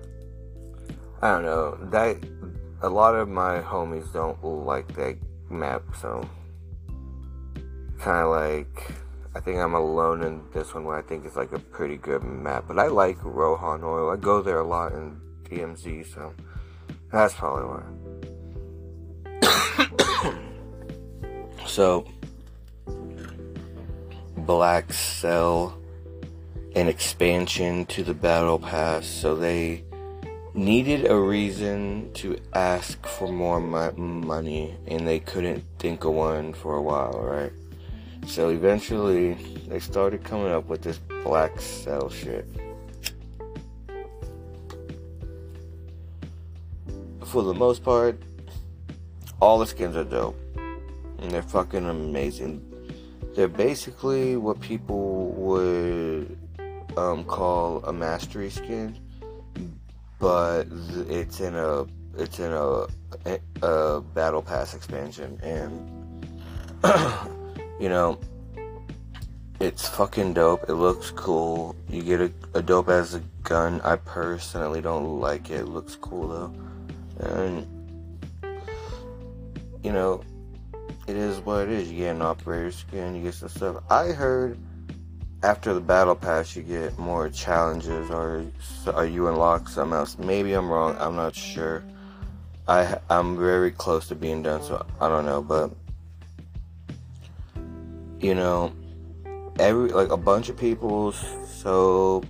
I 1.21 1.33
don't 1.33 1.45
know. 1.45 1.79
That 1.91 2.17
a 2.83 2.89
lot 2.89 3.15
of 3.15 3.29
my 3.29 3.61
homies 3.61 4.13
don't 4.13 4.43
like 4.45 4.95
that 4.95 5.17
map, 5.51 5.83
so 6.01 6.29
kind 8.05 8.23
of 8.23 8.31
like 8.31 8.93
I 9.35 9.41
think 9.41 9.59
I'm 9.59 9.75
alone 9.75 10.23
in 10.23 10.43
this 10.53 10.75
one 10.75 10.85
where 10.85 10.99
I 10.99 11.03
think 11.03 11.25
it's 11.25 11.37
like 11.37 11.53
a 11.53 11.59
pretty 11.59 11.97
good 11.97 12.23
map. 12.23 12.67
But 12.69 12.79
I 12.79 12.89
like 12.89 13.17
Rohan 13.25 13.83
Oil. 13.83 14.11
I 14.11 14.17
go 14.17 14.43
there 14.43 14.59
a 14.59 14.67
lot 14.67 14.93
in 14.93 15.19
DMZ, 15.45 16.15
so 16.15 16.35
that's 17.11 17.35
probably 17.35 17.65
why. 17.65 17.83
so 21.67 22.07
Black 24.37 24.93
Cell 24.93 25.81
an 26.77 26.89
expansion 26.89 27.87
to 27.87 28.05
the 28.05 28.15
Battle 28.15 28.59
Pass, 28.59 29.07
so 29.07 29.35
they 29.35 29.83
needed 30.53 31.11
a 31.11 31.17
reason 31.17 32.13
to 32.15 32.37
ask 32.53 33.07
for 33.07 33.29
more 33.29 33.61
money, 33.61 34.77
and 34.87 35.09
they 35.09 35.21
couldn't 35.21 35.65
think 35.79 36.05
of 36.05 36.13
one 36.13 36.53
for 36.53 36.77
a 36.77 36.83
while, 36.83 37.19
right? 37.21 37.53
So 38.27 38.49
eventually, 38.49 39.35
they 39.69 39.79
started 39.79 40.25
coming 40.25 40.51
up 40.51 40.67
with 40.67 40.83
this 40.83 40.99
Black 41.23 41.61
Cell 41.61 42.11
shit. 42.11 42.47
For 47.25 47.43
the 47.43 47.55
most 47.55 47.85
part, 47.85 48.21
all 49.41 49.59
the 49.59 49.67
skins 49.67 49.97
are 49.97 50.05
dope, 50.05 50.39
and 51.19 51.31
they're 51.31 51.43
fucking 51.43 51.87
amazing. 51.87 52.63
They're 53.35 53.49
basically 53.49 54.37
what 54.37 54.61
people 54.61 55.31
would 55.33 56.39
um, 56.97 57.25
call 57.25 57.85
a 57.85 57.93
mastery 57.93 58.51
skin, 58.51 58.97
but 60.19 60.67
it's 61.09 61.41
in 61.41 61.55
a 61.55 61.85
it's 62.17 62.39
in 62.39 62.53
a, 62.53 62.87
a 63.63 64.01
battle 64.01 64.43
pass 64.43 64.75
expansion, 64.75 65.39
and 65.43 66.25
you 67.81 67.89
know 67.89 68.19
it's 69.61 69.89
fucking 69.89 70.35
dope. 70.35 70.69
It 70.69 70.75
looks 70.75 71.11
cool. 71.11 71.77
You 71.89 72.03
get 72.03 72.21
a, 72.21 72.33
a 72.55 72.63
dope 72.63 72.89
as 72.89 73.15
a 73.15 73.21
gun. 73.45 73.81
I 73.83 73.97
personally 73.97 74.81
don't 74.81 75.21
like 75.21 75.51
it. 75.51 75.61
It 75.61 75.69
looks 75.69 75.97
cool 75.97 76.29
though, 76.29 76.53
and 77.21 77.67
you 79.83 79.93
know 79.93 80.23
it 81.07 81.17
is 81.17 81.39
what 81.41 81.63
it 81.63 81.71
is. 81.71 81.91
You 81.91 81.99
get 81.99 82.17
an 82.17 82.23
operator 82.23 82.73
skin. 82.73 83.15
You 83.15 83.23
get 83.23 83.35
some 83.35 83.49
stuff. 83.49 83.83
I 83.91 84.09
heard 84.09 84.59
after 85.45 85.75
the 85.75 85.81
battle 85.81 86.15
pass 86.15 86.57
you 86.57 86.63
get 86.63 86.99
more 86.99 87.29
challenges 87.29 88.11
or 88.11 88.47
are 88.95 89.05
you 89.05 89.29
unlock 89.29 89.69
something 89.69 89.95
else 89.95 90.17
maybe 90.17 90.55
i'm 90.55 90.71
wrong 90.71 90.97
i'm 90.99 91.15
not 91.15 91.35
sure 91.35 91.85
i 92.67 92.99
i'm 93.11 93.37
very 93.37 93.71
close 93.71 94.09
to 94.09 94.15
being 94.15 94.43
done 94.43 94.63
so 94.63 94.87
i 95.03 95.09
don't 95.09 95.27
know 95.27 95.43
but 95.43 95.71
you 98.25 98.35
know 98.35 98.73
every 99.59 99.91
like 99.91 100.11
a 100.11 100.17
bunch 100.17 100.49
of 100.49 100.57
people's 100.57 101.23
soap 101.47 102.25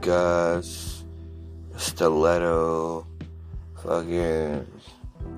Gaz 0.00 1.04
stiletto 1.76 3.06
fucking 3.84 4.66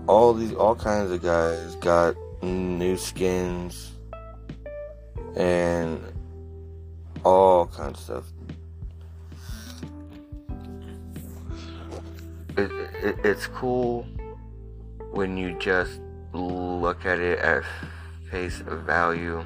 all 0.07 0.33
these 0.33 0.55
all 0.55 0.75
kinds 0.75 1.11
of 1.11 1.20
guys 1.20 1.75
got 1.77 2.16
new 2.42 2.97
skins 2.97 3.92
and 5.37 6.01
all 7.23 7.66
kinds 7.66 7.99
of 7.99 8.05
stuff. 8.05 8.25
It, 12.57 12.70
it, 13.03 13.16
it's 13.25 13.47
cool 13.49 14.07
when 15.12 15.37
you 15.37 15.59
just 15.59 16.01
look 16.33 17.05
at 17.05 17.18
it 17.18 17.38
at 17.40 17.64
face 18.31 18.62
value, 18.66 19.44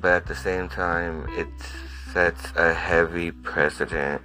but 0.00 0.12
at 0.12 0.26
the 0.26 0.34
same 0.34 0.68
time, 0.68 1.26
it 1.30 1.48
sets 2.12 2.52
a 2.56 2.72
heavy 2.72 3.30
precedent 3.30 4.22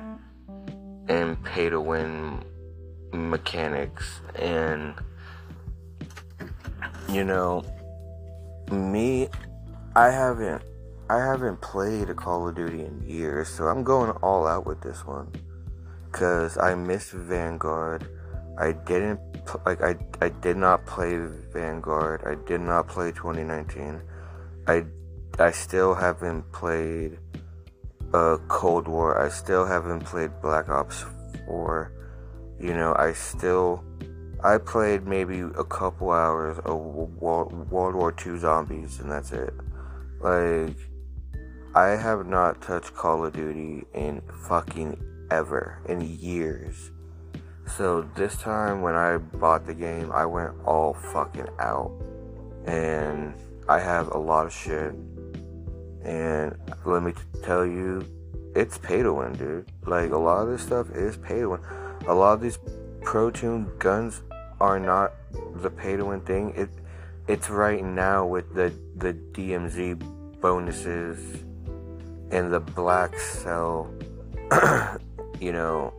in 1.08 1.36
pay 1.38 1.70
to 1.70 1.80
win 1.80 2.44
mechanics. 3.14 4.22
And, 4.36 4.94
you 7.10 7.24
know, 7.24 7.64
me, 8.72 9.30
I 9.96 10.10
haven't 10.10 10.64
I 11.10 11.18
haven't 11.18 11.60
played 11.62 12.10
a 12.10 12.14
Call 12.14 12.48
of 12.48 12.56
Duty 12.56 12.82
in 12.86 13.02
years, 13.08 13.48
so 13.50 13.66
I'm 13.66 13.84
going 13.84 14.12
all 14.22 14.46
out 14.46 14.68
with 14.68 14.82
this 14.82 15.06
one. 15.06 15.32
Cause 16.12 16.58
I 16.58 16.76
missed 16.76 17.12
Vanguard. 17.12 18.08
I 18.60 18.74
didn't 18.74 19.20
like 19.66 19.82
I 19.82 19.96
I 20.22 20.30
did 20.30 20.58
not 20.58 20.86
play 20.86 21.18
Vanguard. 21.52 22.24
I 22.26 22.36
did 22.48 22.62
not 22.62 22.88
play 22.88 23.12
2019. 23.12 24.02
I 24.68 24.86
I 25.39 25.52
still 25.52 25.95
haven't 25.95 26.52
played 26.52 27.17
uh, 28.13 28.38
Cold 28.47 28.88
War. 28.88 29.19
I 29.19 29.30
still 29.30 29.65
haven't 29.65 30.02
played 30.02 30.32
Black 30.41 30.69
Ops 30.69 31.06
4. 31.45 31.91
You 32.60 32.73
know, 32.73 32.93
I 32.97 33.13
still 33.13 33.84
I 34.43 34.58
played 34.58 35.06
maybe 35.06 35.39
a 35.39 35.63
couple 35.63 36.12
hours 36.12 36.60
of 36.60 36.78
World, 36.78 37.69
World 37.71 37.95
War 37.95 38.13
II 38.25 38.38
zombies 38.38 38.99
and 38.99 39.12
that's 39.12 39.32
it. 39.32 39.54
Like 40.21 40.75
I 41.75 41.89
have 41.89 42.25
not 42.25 42.62
touched 42.62 42.93
Call 42.93 43.25
of 43.25 43.34
Duty 43.34 43.86
in 43.93 44.21
fucking 44.47 44.97
ever, 45.32 45.82
in 45.88 46.02
years. 46.02 46.91
So 47.78 48.02
this 48.15 48.36
time 48.38 48.82
when 48.82 48.95
I 48.95 49.17
bought 49.17 49.65
the 49.67 49.73
game, 49.73 50.12
I 50.12 50.25
went 50.25 50.52
all 50.65 50.95
fucking 51.13 51.47
out. 51.60 51.91
And 52.65 53.36
I 53.69 53.80
have 53.80 54.10
a 54.10 54.17
lot 54.17 54.47
of 54.47 54.54
shit. 54.54 54.93
And 56.10 56.58
let 56.86 57.04
me 57.04 57.13
tell 57.43 57.63
you, 57.63 58.04
it's 58.56 58.80
pay 58.80 59.04
to 59.04 59.13
win, 59.13 59.34
dude. 59.34 59.72
Like 59.86 60.10
a 60.10 60.17
lot 60.17 60.41
of 60.41 60.50
this 60.50 60.63
stuff 60.63 60.89
is 60.89 61.17
pay 61.17 61.41
to 61.41 61.50
win. 61.52 61.62
A 62.08 62.13
lot 62.15 62.34
of 62.34 62.41
these 62.41 62.58
pro 63.04 63.30
tune 63.30 63.69
guns 63.78 64.24
are 64.60 64.80
not 64.80 65.13
the 65.62 65.69
pay 65.69 65.98
to 65.98 66.06
win 66.06 66.22
thing. 66.22 66.52
It 66.56 66.69
it's 67.28 67.52
right 67.52 67.86
now 67.86 68.26
with 68.26 68.56
the 68.56 68.74
the 68.95 69.13
DMZ 69.13 70.02
bonuses 70.41 71.43
and 72.32 72.52
the 72.52 72.60
black 72.60 73.15
cell, 73.19 73.93
you 75.39 75.52
know, 75.52 75.93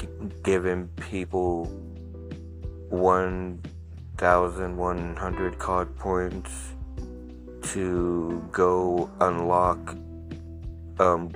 g- 0.00 0.08
giving 0.42 0.88
people 0.96 1.66
1,100 2.90 5.58
COD 5.60 5.96
points 5.96 6.75
to 7.76 8.42
go 8.52 9.10
unlock, 9.20 9.94
um, 10.98 11.30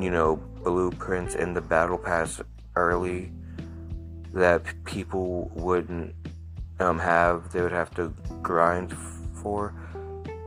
you 0.00 0.10
know, 0.10 0.34
blueprints 0.64 1.36
in 1.36 1.54
the 1.54 1.60
battle 1.60 1.96
pass 1.96 2.42
early 2.74 3.30
that 4.34 4.64
people 4.84 5.48
wouldn't 5.54 6.12
um, 6.80 6.98
have, 6.98 7.52
they 7.52 7.62
would 7.62 7.70
have 7.70 7.94
to 7.94 8.12
grind 8.42 8.92
for. 9.34 9.72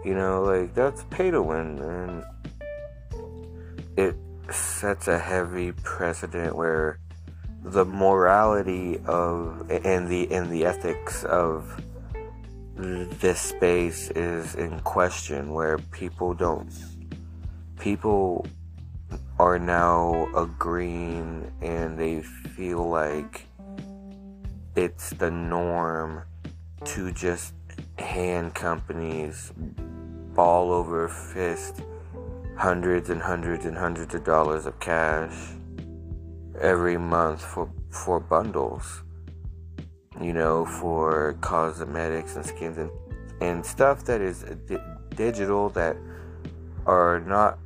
You 0.03 0.13
know, 0.13 0.43
like 0.43 0.73
that's 0.75 1.05
pay 1.05 1.31
to 1.31 1.41
win, 1.41 1.79
and 1.79 2.23
it 3.95 4.17
sets 4.51 5.07
a 5.07 5.17
heavy 5.17 5.71
precedent 5.71 6.53
where 6.53 6.99
the 7.63 7.86
morality 7.86 8.99
of 9.05 9.71
and 9.71 10.09
the 10.09 10.29
and 10.33 10.51
the 10.51 10.65
ethics 10.65 11.23
of 11.23 11.81
this 12.75 13.39
space 13.39 14.09
is 14.12 14.55
in 14.55 14.79
question 14.79 15.53
where 15.53 15.77
people 15.77 16.33
don't 16.33 16.73
people 17.77 18.47
are 19.38 19.59
now 19.59 20.27
agreeing 20.36 21.51
and 21.62 21.99
they 21.99 22.21
feel 22.21 22.89
like 22.89 23.45
it's 24.75 25.12
the 25.12 25.29
norm 25.29 26.23
to 26.83 27.12
just 27.12 27.53
hand 27.99 28.55
companies 28.55 29.53
ball 30.33 30.71
over 30.71 31.07
fist 31.07 31.83
hundreds 32.57 33.12
and 33.12 33.21
hundreds 33.21 33.65
and 33.65 33.77
hundreds 33.77 34.15
of 34.15 34.23
dollars 34.23 34.65
of 34.65 34.79
cash 34.79 35.51
every 36.59 36.97
month 36.97 37.41
for 37.41 37.69
for 37.91 38.19
bundles 38.19 39.02
you 40.21 40.34
know 40.34 40.65
for 40.65 41.36
cosmetics 41.41 42.36
and 42.36 42.45
skins 42.45 42.78
and 42.78 42.91
and 43.41 43.65
stuff 43.65 44.06
that 44.06 44.21
is 44.21 44.43
di- 44.67 44.78
digital 45.15 45.69
that 45.69 45.97
are 46.86 47.19
not 47.21 47.58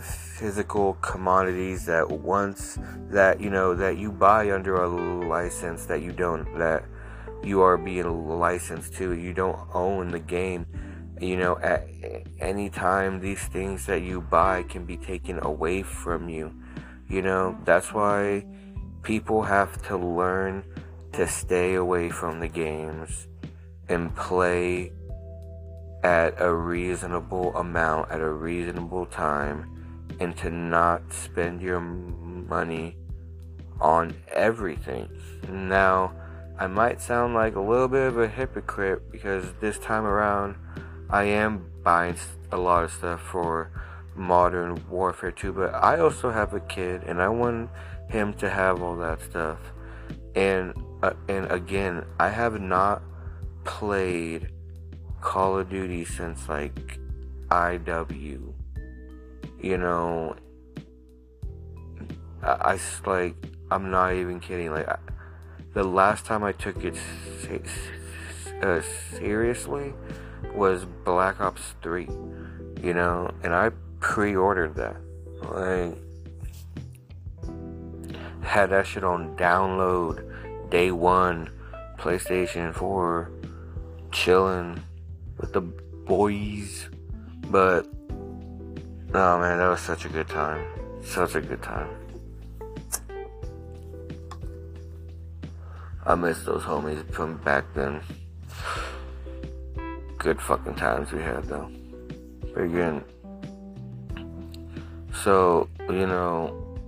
physical 0.00 0.94
commodities 0.94 1.86
that 1.86 2.08
once 2.10 2.78
that 3.10 3.40
you 3.40 3.50
know 3.50 3.74
that 3.74 3.96
you 3.96 4.12
buy 4.12 4.50
under 4.50 4.82
a 4.82 4.88
license 5.28 5.86
that 5.86 6.02
you 6.02 6.12
don't 6.12 6.58
that 6.58 6.84
you 7.42 7.62
are 7.62 7.76
being 7.76 8.28
licensed 8.28 8.94
to. 8.94 9.12
You 9.14 9.32
don't 9.32 9.58
own 9.74 10.08
the 10.08 10.18
game. 10.18 10.66
You 11.20 11.36
know 11.36 11.58
at 11.58 11.88
any 12.38 12.70
time 12.70 13.20
these 13.20 13.42
things 13.42 13.86
that 13.86 14.02
you 14.02 14.20
buy 14.20 14.62
can 14.64 14.84
be 14.84 14.96
taken 14.96 15.38
away 15.42 15.82
from 15.82 16.28
you. 16.28 16.54
You 17.08 17.22
know 17.22 17.58
that's 17.64 17.92
why 17.92 18.44
people 19.02 19.42
have 19.42 19.82
to 19.88 19.96
learn 19.96 20.64
to 21.18 21.26
stay 21.26 21.74
away 21.74 22.08
from 22.08 22.38
the 22.38 22.46
games 22.46 23.26
and 23.88 24.14
play 24.14 24.92
at 26.04 26.32
a 26.40 26.54
reasonable 26.54 27.52
amount 27.56 28.08
at 28.08 28.20
a 28.20 28.30
reasonable 28.30 29.04
time 29.04 30.06
and 30.20 30.36
to 30.36 30.48
not 30.48 31.12
spend 31.12 31.60
your 31.60 31.80
money 31.80 32.96
on 33.80 34.14
everything. 34.28 35.08
Now, 35.50 36.12
I 36.56 36.68
might 36.68 37.00
sound 37.00 37.34
like 37.34 37.56
a 37.56 37.60
little 37.60 37.88
bit 37.88 38.06
of 38.06 38.20
a 38.20 38.28
hypocrite 38.28 39.10
because 39.10 39.44
this 39.60 39.76
time 39.80 40.04
around 40.04 40.54
I 41.10 41.24
am 41.24 41.68
buying 41.82 42.14
a 42.52 42.56
lot 42.56 42.84
of 42.84 42.92
stuff 42.92 43.20
for 43.22 43.72
Modern 44.14 44.80
Warfare 44.88 45.32
2, 45.32 45.52
but 45.52 45.74
I 45.74 45.98
also 45.98 46.30
have 46.30 46.54
a 46.54 46.60
kid 46.60 47.02
and 47.02 47.20
I 47.20 47.28
want 47.28 47.70
him 48.08 48.34
to 48.34 48.48
have 48.48 48.80
all 48.80 48.94
that 48.98 49.20
stuff. 49.20 49.58
And 50.36 50.72
uh, 51.02 51.12
and 51.28 51.50
again, 51.50 52.04
I 52.18 52.28
have 52.28 52.60
not 52.60 53.02
played 53.64 54.50
Call 55.20 55.58
of 55.58 55.68
Duty 55.68 56.04
since 56.04 56.48
like 56.48 56.98
IW 57.48 58.54
you 59.60 59.76
know, 59.76 60.36
I, 62.42 62.74
I 62.74 62.78
like, 63.06 63.36
I'm 63.70 63.90
not 63.90 64.14
even 64.14 64.40
kidding. 64.40 64.70
Like, 64.70 64.88
I, 64.88 64.98
the 65.74 65.84
last 65.84 66.24
time 66.24 66.44
I 66.44 66.52
took 66.52 66.84
it 66.84 66.96
uh, 68.62 68.80
seriously 69.12 69.92
was 70.54 70.84
Black 71.04 71.40
Ops 71.40 71.74
3, 71.82 72.08
you 72.82 72.94
know, 72.94 73.30
and 73.42 73.52
I 73.52 73.70
pre 74.00 74.36
ordered 74.36 74.74
that. 74.76 74.96
Like, 75.42 75.98
had 78.42 78.70
that 78.70 78.86
shit 78.86 79.04
on 79.04 79.36
download 79.36 80.24
day 80.70 80.90
one, 80.90 81.50
PlayStation 81.98 82.74
4, 82.74 83.30
chilling 84.12 84.82
with 85.38 85.52
the 85.52 85.60
boys. 85.60 86.88
But 87.50 87.86
Oh 89.14 89.40
man, 89.40 89.56
that 89.56 89.68
was 89.68 89.80
such 89.80 90.04
a 90.04 90.08
good 90.10 90.28
time. 90.28 90.66
Such 91.02 91.34
a 91.34 91.40
good 91.40 91.62
time. 91.62 91.88
I 96.04 96.14
miss 96.14 96.42
those 96.42 96.62
homies 96.62 97.10
from 97.10 97.38
back 97.38 97.64
then. 97.74 98.02
Good 100.18 100.42
fucking 100.42 100.74
times 100.74 101.10
we 101.10 101.22
had 101.22 101.44
though. 101.44 101.70
But 102.52 102.64
again, 102.64 103.02
so, 105.14 105.70
you 105.88 106.06
know, 106.06 106.78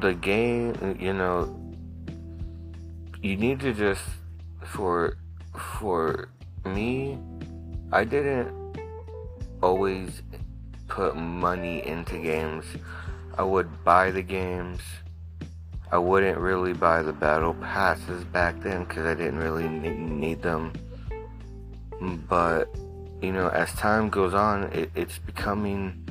the 0.00 0.12
game, 0.14 0.96
you 0.98 1.12
know, 1.12 1.44
you 3.26 3.36
need 3.36 3.58
to 3.58 3.72
just, 3.72 4.04
for, 4.64 5.16
for 5.80 6.28
me, 6.64 7.18
I 7.90 8.04
didn't 8.04 8.78
always 9.60 10.22
put 10.86 11.16
money 11.16 11.84
into 11.84 12.18
games. 12.18 12.64
I 13.36 13.42
would 13.42 13.82
buy 13.82 14.12
the 14.12 14.22
games. 14.22 14.80
I 15.90 15.98
wouldn't 15.98 16.38
really 16.38 16.72
buy 16.72 17.02
the 17.02 17.12
battle 17.12 17.54
passes 17.54 18.22
back 18.24 18.60
then 18.60 18.84
because 18.84 19.06
I 19.06 19.14
didn't 19.14 19.38
really 19.38 19.68
need 19.68 20.42
them. 20.42 20.72
But, 22.28 22.68
you 23.20 23.32
know, 23.32 23.48
as 23.48 23.72
time 23.72 24.08
goes 24.08 24.34
on, 24.34 24.64
it, 24.72 24.90
it's 24.94 25.18
becoming 25.18 26.08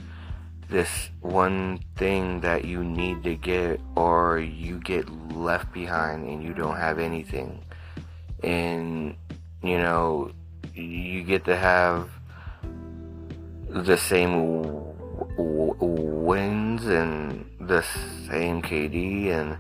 this 0.70 1.10
one 1.22 1.80
thing 1.96 2.42
that 2.42 2.66
you 2.66 2.84
need 2.84 3.24
to 3.24 3.36
get, 3.36 3.80
or 3.96 4.40
you 4.40 4.80
get 4.80 5.10
left 5.32 5.72
behind 5.72 6.28
and 6.28 6.44
you 6.44 6.54
don't 6.54 6.78
have 6.78 7.00
anything. 7.00 7.64
And, 8.44 9.16
you 9.64 9.78
know, 9.78 10.32
you 10.74 11.24
get 11.24 11.46
to 11.46 11.56
have 11.56 12.10
the 13.70 13.98
same 13.98 14.74
wins 15.38 16.86
and 16.86 17.50
the 17.60 17.84
same 18.30 18.62
KD 18.62 19.28
and 19.30 19.58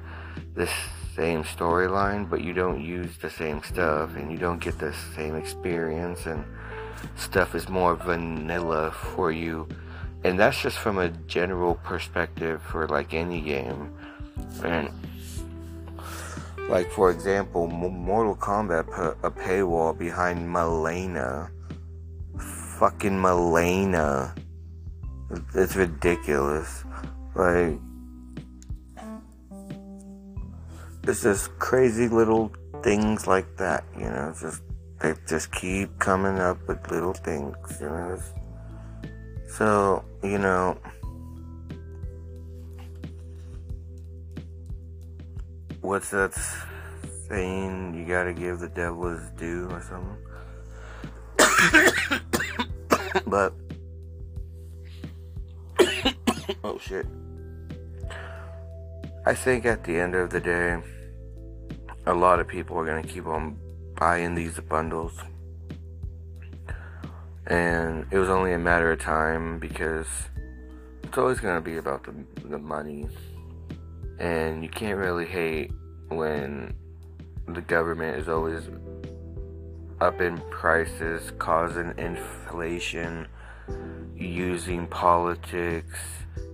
the 0.55 0.69
same 1.15 1.43
storyline, 1.43 2.29
but 2.29 2.41
you 2.41 2.53
don't 2.53 2.83
use 2.83 3.17
the 3.17 3.29
same 3.29 3.63
stuff 3.63 4.15
and 4.15 4.31
you 4.31 4.37
don't 4.37 4.59
get 4.59 4.79
the 4.79 4.93
same 5.15 5.35
experience 5.35 6.25
and 6.25 6.43
stuff 7.15 7.55
is 7.55 7.69
more 7.69 7.95
vanilla 7.95 8.91
for 8.91 9.31
you. 9.31 9.67
And 10.25 10.39
that's 10.39 10.59
just 10.61 10.77
from 10.77 10.97
a 10.97 11.09
general 11.27 11.75
perspective 11.75 12.61
for 12.61 12.87
like 12.87 13.13
any 13.13 13.41
game. 13.41 13.93
And 14.63 14.89
like 16.67 16.91
for 16.91 17.11
example, 17.11 17.67
Mortal 17.67 18.35
Kombat 18.35 18.87
put 18.91 19.17
a 19.23 19.31
paywall 19.31 19.97
behind 19.97 20.39
Mileena 20.49 21.49
fucking 22.79 23.13
Mileena. 23.13 24.35
It's 25.53 25.75
ridiculous. 25.75 26.83
Like, 27.33 27.79
it's 31.03 31.23
just 31.23 31.57
crazy 31.59 32.07
little 32.07 32.51
things 32.83 33.27
like 33.27 33.57
that, 33.57 33.83
you 33.97 34.05
know. 34.05 34.33
Just 34.39 34.61
they 34.99 35.13
just 35.27 35.51
keep 35.51 35.97
coming 35.99 36.39
up 36.39 36.67
with 36.67 36.91
little 36.91 37.13
things, 37.13 37.55
you 37.79 37.87
know. 37.87 38.19
So, 39.57 40.03
you 40.21 40.37
know. 40.37 40.77
What's 45.79 46.09
that 46.09 46.33
saying? 47.29 47.93
You 47.93 48.05
gotta 48.05 48.33
give 48.33 48.59
the 48.59 48.67
devil 48.67 49.07
his 49.11 49.29
due 49.37 49.69
or 49.69 49.79
something? 49.79 50.17
but 53.27 53.53
oh 56.65 56.77
shit. 56.77 57.05
I 59.25 59.33
think 59.33 59.65
at 59.65 59.85
the 59.85 59.97
end 59.97 60.15
of 60.15 60.31
the 60.31 60.41
day, 60.41 60.81
a 62.05 62.13
lot 62.13 62.41
of 62.41 62.47
people 62.49 62.77
are 62.77 62.85
gonna 62.85 63.07
keep 63.07 63.25
on 63.25 63.57
buying 63.95 64.35
these 64.35 64.59
bundles. 64.59 65.17
And 67.47 68.05
it 68.11 68.17
was 68.17 68.29
only 68.29 68.53
a 68.53 68.59
matter 68.59 68.91
of 68.91 68.99
time 68.99 69.59
because 69.59 70.07
it's 71.03 71.17
always 71.17 71.39
gonna 71.39 71.61
be 71.61 71.77
about 71.77 72.03
the, 72.03 72.13
the 72.47 72.57
money. 72.57 73.07
And 74.19 74.63
you 74.63 74.69
can't 74.69 74.97
really 74.97 75.25
hate 75.25 75.71
when 76.09 76.73
the 77.47 77.61
government 77.61 78.17
is 78.17 78.27
always 78.27 78.63
up 80.01 80.21
in 80.21 80.37
prices, 80.49 81.31
causing 81.37 81.93
inflation, 81.97 83.27
using 84.15 84.87
politics 84.87 85.99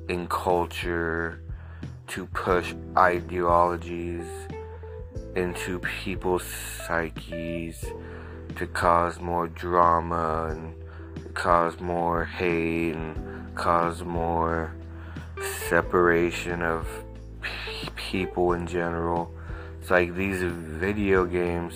and 0.10 0.30
culture 0.30 1.42
to 2.08 2.26
push 2.28 2.74
ideologies 2.98 4.26
into 5.36 5.80
people's 5.80 6.44
psyches 6.44 7.86
to 8.58 8.68
cause 8.68 9.20
more 9.20 9.48
drama 9.48 10.50
and 10.52 10.81
cause 11.32 11.80
more 11.80 12.26
hate 12.26 12.94
and 12.94 13.56
cause 13.56 14.04
more 14.04 14.74
separation 15.70 16.62
of 16.62 16.88
p- 17.42 17.90
people 17.96 18.54
in 18.54 18.68
general. 18.68 19.32
It's 19.80 19.90
like 19.90 20.16
these 20.16 20.42
video 20.42 21.26
games 21.26 21.74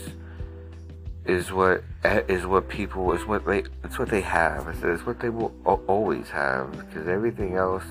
is 1.25 1.51
what 1.51 1.83
is 2.29 2.45
what 2.45 2.69
people 2.69 3.11
is 3.13 3.25
what 3.25 3.45
they 3.45 3.63
it's 3.83 3.97
what 3.97 4.09
they 4.09 4.21
have. 4.21 4.67
It's, 4.83 5.05
what 5.05 5.19
they 5.19 5.29
will 5.29 5.53
always 5.87 6.29
have 6.29 6.71
because 6.71 7.07
everything 7.07 7.55
else 7.55 7.85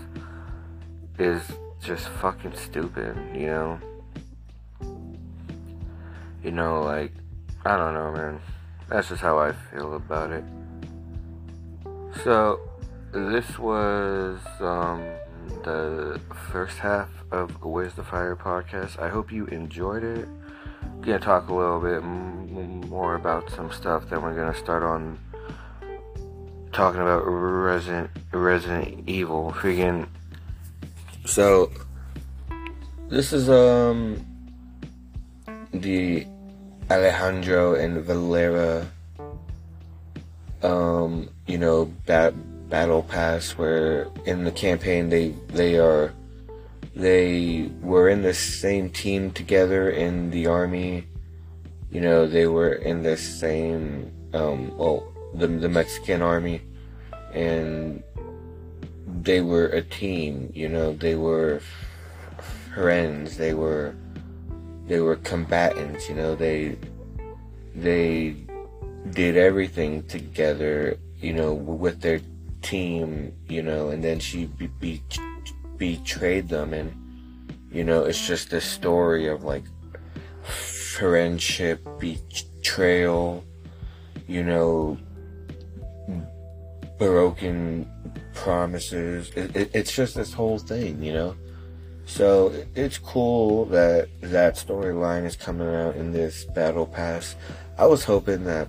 is 1.19 1.43
just 1.81 2.09
fucking 2.09 2.55
stupid. 2.57 3.17
You 3.35 3.47
know. 3.47 3.81
You 6.43 6.51
know, 6.51 6.83
like 6.83 7.13
I 7.65 7.77
don't 7.77 7.95
know, 7.95 8.13
man. 8.13 8.41
That's 8.89 9.09
just 9.09 9.23
how 9.23 9.39
I 9.39 9.53
feel 9.53 9.95
about 9.95 10.31
it. 10.31 10.45
So, 12.23 12.61
this 13.13 13.59
was 13.59 14.39
um, 14.61 15.03
the 15.65 16.21
first 16.51 16.79
half 16.79 17.09
of 17.31 17.63
Where's 17.63 17.95
the 17.95 18.05
Fire 18.05 18.37
podcast. 18.37 18.99
I 18.99 19.09
hope 19.09 19.33
you 19.33 19.47
enjoyed 19.47 20.05
it. 20.05 20.29
Gonna 21.03 21.19
talk 21.19 21.49
a 21.49 21.55
little 21.55 21.81
bit 21.81 22.03
more 22.03 23.15
about 23.15 23.51
some 23.51 23.71
stuff. 23.71 24.09
Then 24.09 24.23
we're 24.23 24.35
gonna 24.35 24.57
start 24.57 24.83
on 24.83 25.19
talking 26.73 27.01
about 27.01 27.25
Resident 27.25 28.11
Resident 28.33 29.09
Evil. 29.09 29.53
Freaking. 29.53 30.09
So 31.25 31.71
this 33.09 33.33
is 33.33 33.49
um 33.51 34.25
the 35.73 36.27
Alejandro 36.91 37.75
and 37.75 38.03
Valeria 38.03 38.87
um 40.65 41.29
you 41.47 41.59
know 41.59 41.85
bat, 42.07 42.35
battle 42.71 43.03
pass 43.03 43.53
where 43.53 44.09
in 44.25 44.45
the 44.45 44.51
campaign 44.51 45.11
they 45.11 45.29
they 45.49 45.79
are 45.79 46.13
they 46.97 47.71
were 47.81 48.09
in 48.09 48.23
the 48.23 48.35
same 48.35 48.89
team 48.89 49.31
together 49.33 49.91
in 49.91 50.31
the 50.31 50.47
army. 50.47 51.07
You 51.91 52.01
know 52.01 52.27
they 52.27 52.47
were 52.47 52.73
in 52.73 53.03
the 53.03 53.17
same 53.17 54.11
um 54.33 54.77
well 54.77 55.07
the 55.35 55.47
the 55.47 55.69
Mexican 55.69 56.23
army 56.23 56.63
and 57.33 58.03
they 59.23 59.41
were 59.41 59.67
a 59.67 59.83
team 59.83 60.51
you 60.55 60.69
know 60.69 60.95
they 60.95 61.15
were 61.15 61.61
friends 62.75 63.37
they 63.37 63.55
were 63.55 63.95
they 64.87 65.01
were 65.01 65.17
combatants 65.17 66.09
you 66.09 66.15
know 66.15 66.35
they 66.35 66.77
they 67.75 68.37
did 69.11 69.37
everything 69.37 70.03
together 70.07 70.97
you 71.21 71.33
know 71.33 71.53
with 71.53 72.01
their 72.01 72.21
team 72.63 73.33
you 73.49 73.63
know 73.63 73.91
and 73.91 74.03
then 74.03 74.19
she 74.19 74.47
be, 74.47 74.67
be, 74.67 75.03
betrayed 75.77 76.49
them. 76.49 76.73
And 76.73 76.93
you 77.71 77.85
know 77.85 78.05
it's 78.05 78.27
just 78.27 78.53
a 78.53 78.61
story 78.61 79.29
of 79.29 79.45
like 79.45 79.65
friendship 80.43 81.87
betrayal 81.99 83.45
you 84.27 84.43
know 84.43 84.99
broken 86.99 87.91
promises. 88.35 89.31
It, 89.31 89.57
it, 89.57 89.71
it's 89.75 89.93
just 89.95 90.15
this 90.15 90.33
whole 90.33 90.59
thing 90.59 91.03
you 91.03 91.13
know? 91.13 91.37
So 92.07 92.53
it's 92.75 92.99
cool 92.99 93.65
that 93.67 94.09
that 94.21 94.57
storyline 94.57 95.25
is 95.25 95.37
coming 95.37 95.69
out 95.75 95.97
in 95.97 96.13
this 96.13 96.45
battle 96.45 96.87
pass. 96.87 97.35
I 97.79 97.87
was 97.87 98.05
hoping 98.05 98.45
that 98.45 98.69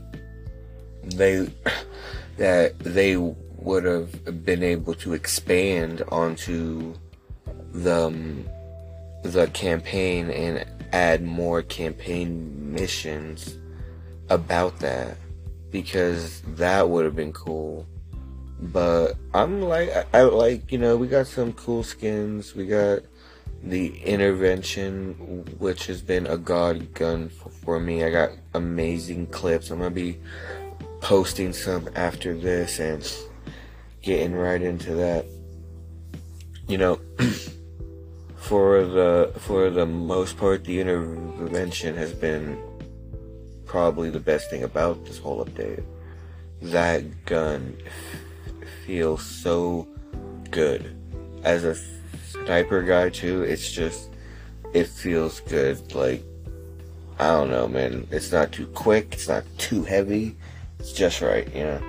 they 1.05 1.47
that 2.37 2.77
they 2.79 3.15
would 3.17 3.83
have 3.83 4.45
been 4.45 4.63
able 4.63 4.93
to 4.93 5.13
expand 5.13 6.01
onto 6.09 6.93
the 7.71 8.13
the 9.23 9.47
campaign 9.47 10.29
and 10.29 10.65
add 10.93 11.23
more 11.23 11.61
campaign 11.61 12.71
missions 12.71 13.57
about 14.29 14.79
that 14.79 15.17
because 15.71 16.41
that 16.55 16.89
would 16.89 17.05
have 17.05 17.15
been 17.15 17.33
cool. 17.33 17.85
But 18.61 19.15
I'm 19.33 19.61
like 19.61 19.89
I, 19.89 20.05
I 20.13 20.21
like 20.21 20.71
you 20.71 20.77
know 20.77 20.95
we 20.95 21.07
got 21.07 21.27
some 21.27 21.53
cool 21.53 21.83
skins. 21.83 22.55
We 22.55 22.67
got 22.67 22.99
the 23.63 23.97
intervention, 24.03 25.13
which 25.57 25.87
has 25.87 26.01
been 26.01 26.27
a 26.27 26.37
god 26.37 26.93
gun 26.93 27.29
for 27.29 27.79
me. 27.79 28.03
I 28.03 28.11
got 28.11 28.29
amazing 28.53 29.27
clips. 29.27 29.71
I'm 29.71 29.79
gonna 29.79 29.89
be 29.89 30.19
posting 31.05 31.53
some 31.53 31.87
after 31.95 32.35
this 32.35 32.79
and 32.79 33.15
getting 34.01 34.33
right 34.33 34.63
into 34.63 34.95
that. 34.95 35.23
You 36.67 36.79
know, 36.79 36.99
for 38.37 38.83
the 38.83 39.31
for 39.37 39.69
the 39.69 39.85
most 39.85 40.35
part, 40.35 40.63
the 40.63 40.79
intervention 40.79 41.95
has 41.95 42.11
been 42.11 42.57
probably 43.65 44.09
the 44.09 44.19
best 44.19 44.49
thing 44.49 44.63
about 44.63 45.05
this 45.05 45.19
whole 45.19 45.45
update. 45.45 45.83
That 46.63 47.03
gun 47.25 47.77
feels 48.87 49.23
so 49.23 49.87
good 50.49 50.97
as 51.43 51.65
a 51.65 51.75
sniper 52.31 52.81
guy 52.81 53.09
too. 53.09 53.43
It's 53.43 53.71
just 53.71 54.09
it 54.73 54.87
feels 54.87 55.39
good. 55.41 55.93
Like 55.93 56.23
I 57.19 57.27
don't 57.27 57.51
know, 57.51 57.67
man. 57.67 58.07
It's 58.09 58.31
not 58.31 58.51
too 58.51 58.65
quick. 58.65 59.13
It's 59.13 59.27
not 59.27 59.43
too 59.59 59.83
heavy. 59.83 60.35
It's 60.85 60.93
just 60.93 61.19
right, 61.19 61.51
know. 61.63 61.81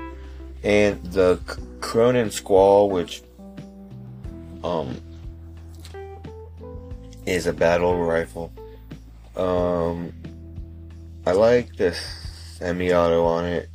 And 0.64 1.04
the 1.12 1.36
Cronen 1.80 2.32
Squall, 2.32 2.88
which 2.88 3.22
um 4.64 4.98
is 7.26 7.46
a 7.46 7.52
battle 7.52 8.02
rifle. 8.02 8.50
Um, 9.36 10.14
I 11.26 11.32
like 11.32 11.76
the 11.76 11.92
semi-auto 11.92 13.22
on 13.26 13.44
it. 13.44 13.68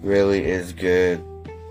Really 0.00 0.44
is 0.44 0.72
good. 0.72 1.20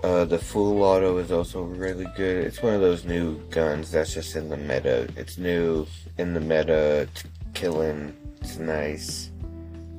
Uh, 0.04 0.26
the 0.26 0.38
full 0.38 0.82
auto 0.82 1.16
is 1.16 1.32
also 1.32 1.62
really 1.62 2.06
good. 2.14 2.44
It's 2.44 2.62
one 2.62 2.74
of 2.74 2.82
those 2.82 3.06
new 3.06 3.38
guns 3.48 3.90
that's 3.90 4.12
just 4.12 4.36
in 4.36 4.50
the 4.50 4.58
meta. 4.58 5.08
It's 5.16 5.38
new 5.38 5.86
in 6.18 6.34
the 6.34 6.40
meta. 6.40 7.08
It's 7.08 7.24
killing. 7.54 8.14
It's 8.42 8.58
nice. 8.58 9.30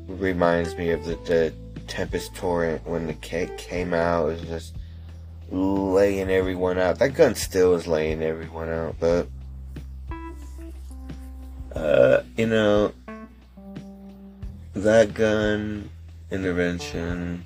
Reminds 0.07 0.75
me 0.75 0.91
of 0.91 1.03
the, 1.05 1.15
the 1.25 1.53
Tempus 1.91 2.29
Torrent 2.29 2.87
when 2.87 3.05
the 3.05 3.13
cake 3.13 3.57
came 3.57 3.93
out. 3.93 4.29
It 4.29 4.39
was 4.39 4.41
just 4.43 4.75
laying 5.49 6.29
everyone 6.29 6.77
out. 6.77 6.99
That 6.99 7.15
gun 7.15 7.35
still 7.35 7.75
is 7.75 7.85
laying 7.85 8.23
everyone 8.23 8.69
out, 8.69 8.95
but 8.97 9.27
uh, 11.75 12.23
you 12.37 12.47
know 12.47 12.93
that 14.73 15.13
gun 15.13 15.89
intervention 16.31 17.43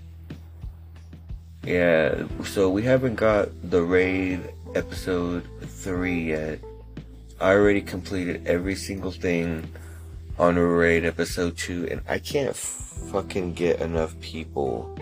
yeah, 1.63 2.27
so 2.43 2.69
we 2.69 2.83
haven't 2.83 3.15
got 3.15 3.49
the 3.71 3.81
raid 3.81 4.47
episode 4.75 5.47
3 5.63 6.23
yet. 6.29 6.59
I 7.41 7.53
already 7.53 7.81
completed 7.81 8.45
every 8.45 8.75
single 8.75 9.09
thing 9.09 9.67
on 10.37 10.55
raid 10.55 11.05
episode 11.05 11.57
2, 11.57 11.87
and 11.89 12.01
I 12.07 12.19
can't 12.19 12.55
fucking 12.55 13.53
get 13.53 13.81
enough 13.81 14.19
people 14.19 14.97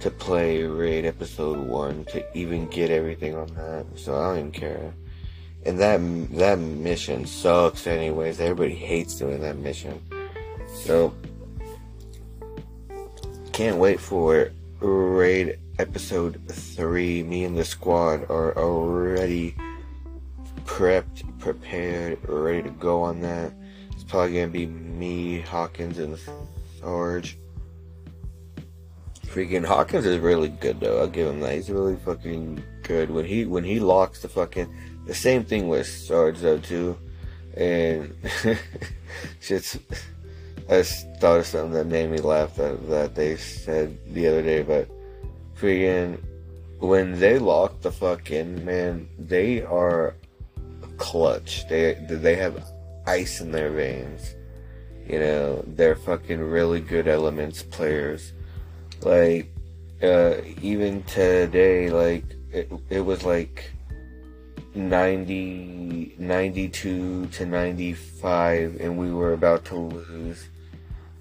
to 0.00 0.10
play 0.10 0.62
raid 0.62 1.04
episode 1.04 1.58
1 1.58 2.04
to 2.06 2.38
even 2.38 2.66
get 2.68 2.90
everything 2.90 3.34
on 3.36 3.48
that, 3.54 3.86
so 3.96 4.16
I 4.16 4.28
don't 4.28 4.38
even 4.38 4.52
care. 4.52 4.94
And 5.64 5.78
that 5.78 6.00
that 6.38 6.58
mission 6.58 7.24
sucks 7.24 7.86
anyways. 7.86 8.40
Everybody 8.40 8.74
hates 8.74 9.14
doing 9.14 9.40
that 9.42 9.56
mission. 9.58 10.02
So 10.74 11.14
can't 13.52 13.76
wait 13.76 14.00
for 14.00 14.50
raid 14.80 15.58
episode 15.78 16.40
three, 16.48 17.22
me 17.22 17.44
and 17.44 17.56
the 17.56 17.64
squad 17.64 18.28
are 18.28 18.56
already 18.56 19.54
prepped, 20.64 21.38
prepared, 21.38 22.18
ready 22.28 22.62
to 22.62 22.70
go 22.70 23.02
on 23.02 23.20
that. 23.20 23.52
Probably 24.12 24.34
gonna 24.34 24.48
be 24.48 24.66
me, 24.66 25.40
Hawkins, 25.40 25.98
and 25.98 26.18
Sarge. 26.78 27.38
Freaking 29.24 29.64
Hawkins 29.64 30.04
is 30.04 30.18
really 30.18 30.50
good 30.50 30.80
though. 30.80 31.00
I'll 31.00 31.08
give 31.08 31.28
him 31.28 31.40
that. 31.40 31.54
He's 31.54 31.70
really 31.70 31.96
fucking 31.96 32.62
good 32.82 33.10
when 33.10 33.24
he 33.24 33.46
when 33.46 33.64
he 33.64 33.80
locks 33.80 34.20
the 34.20 34.28
fucking 34.28 34.70
the 35.06 35.14
same 35.14 35.44
thing 35.44 35.66
with 35.66 35.86
Sarge 35.86 36.40
though 36.40 36.58
too, 36.58 36.98
and 37.56 38.14
just 39.40 39.78
I 40.68 40.82
just 40.82 41.06
thought 41.18 41.40
of 41.40 41.46
something 41.46 41.72
that 41.72 41.86
made 41.86 42.10
me 42.10 42.18
laugh 42.18 42.54
that 42.56 42.86
that 42.90 43.14
they 43.14 43.36
said 43.36 43.96
the 44.12 44.28
other 44.28 44.42
day, 44.42 44.60
but 44.62 44.90
freaking 45.58 46.20
when 46.80 47.18
they 47.18 47.38
lock 47.38 47.80
the 47.80 47.90
fuck 47.90 48.30
in, 48.30 48.62
man, 48.62 49.08
they 49.18 49.62
are 49.62 50.16
clutch. 50.98 51.66
They 51.68 51.94
they 52.10 52.36
have 52.36 52.62
ice 53.06 53.40
in 53.40 53.52
their 53.52 53.70
veins. 53.70 54.34
You 55.06 55.18
know, 55.18 55.64
they're 55.66 55.96
fucking 55.96 56.40
really 56.40 56.80
good 56.80 57.08
elements 57.08 57.62
players. 57.62 58.32
Like 59.02 59.52
uh, 60.02 60.36
even 60.60 61.02
today, 61.04 61.90
like 61.90 62.24
it, 62.50 62.70
it 62.90 63.00
was 63.00 63.24
like 63.24 63.72
90, 64.74 66.14
92 66.18 67.26
to 67.26 67.46
95, 67.46 68.76
and 68.80 68.98
we 68.98 69.12
were 69.12 69.32
about 69.32 69.64
to 69.66 69.76
lose. 69.76 70.48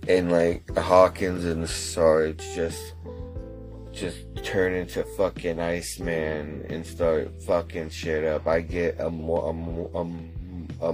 And 0.07 0.31
like 0.31 0.75
Hawkins 0.75 1.45
and 1.45 1.69
Sarge 1.69 2.39
just 2.55 2.93
just 3.91 4.19
turn 4.43 4.73
into 4.73 5.03
fucking 5.03 5.59
Iceman 5.59 6.65
and 6.69 6.85
start 6.85 7.41
fucking 7.43 7.89
shit 7.89 8.23
up. 8.23 8.47
I 8.47 8.61
get 8.61 8.99
a 8.99 9.09
more 9.09 9.49
a, 9.49 9.53
more, 9.53 9.91
a, 9.93 10.87
a, 10.87 10.93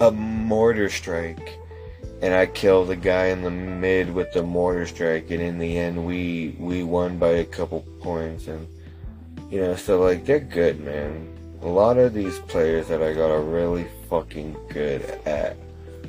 a 0.00 0.10
mortar 0.10 0.88
strike, 0.88 1.58
and 2.20 2.34
I 2.34 2.46
kill 2.46 2.84
the 2.84 2.96
guy 2.96 3.26
in 3.26 3.42
the 3.42 3.50
mid 3.50 4.12
with 4.12 4.32
the 4.32 4.42
mortar 4.42 4.86
strike, 4.86 5.30
and 5.30 5.40
in 5.40 5.58
the 5.58 5.78
end 5.78 6.04
we 6.04 6.56
we 6.58 6.82
won 6.82 7.18
by 7.18 7.28
a 7.28 7.44
couple 7.44 7.80
points, 8.00 8.46
and 8.48 8.66
You 9.52 9.60
know, 9.60 9.76
so 9.76 10.00
like 10.00 10.24
they're 10.24 10.40
good, 10.40 10.80
man. 10.80 11.28
A 11.60 11.68
lot 11.68 11.98
of 11.98 12.14
these 12.14 12.38
players 12.38 12.88
that 12.88 13.02
I 13.02 13.12
got 13.12 13.30
are 13.30 13.42
really 13.42 13.86
fucking 14.08 14.56
good 14.70 15.02
at 15.26 15.58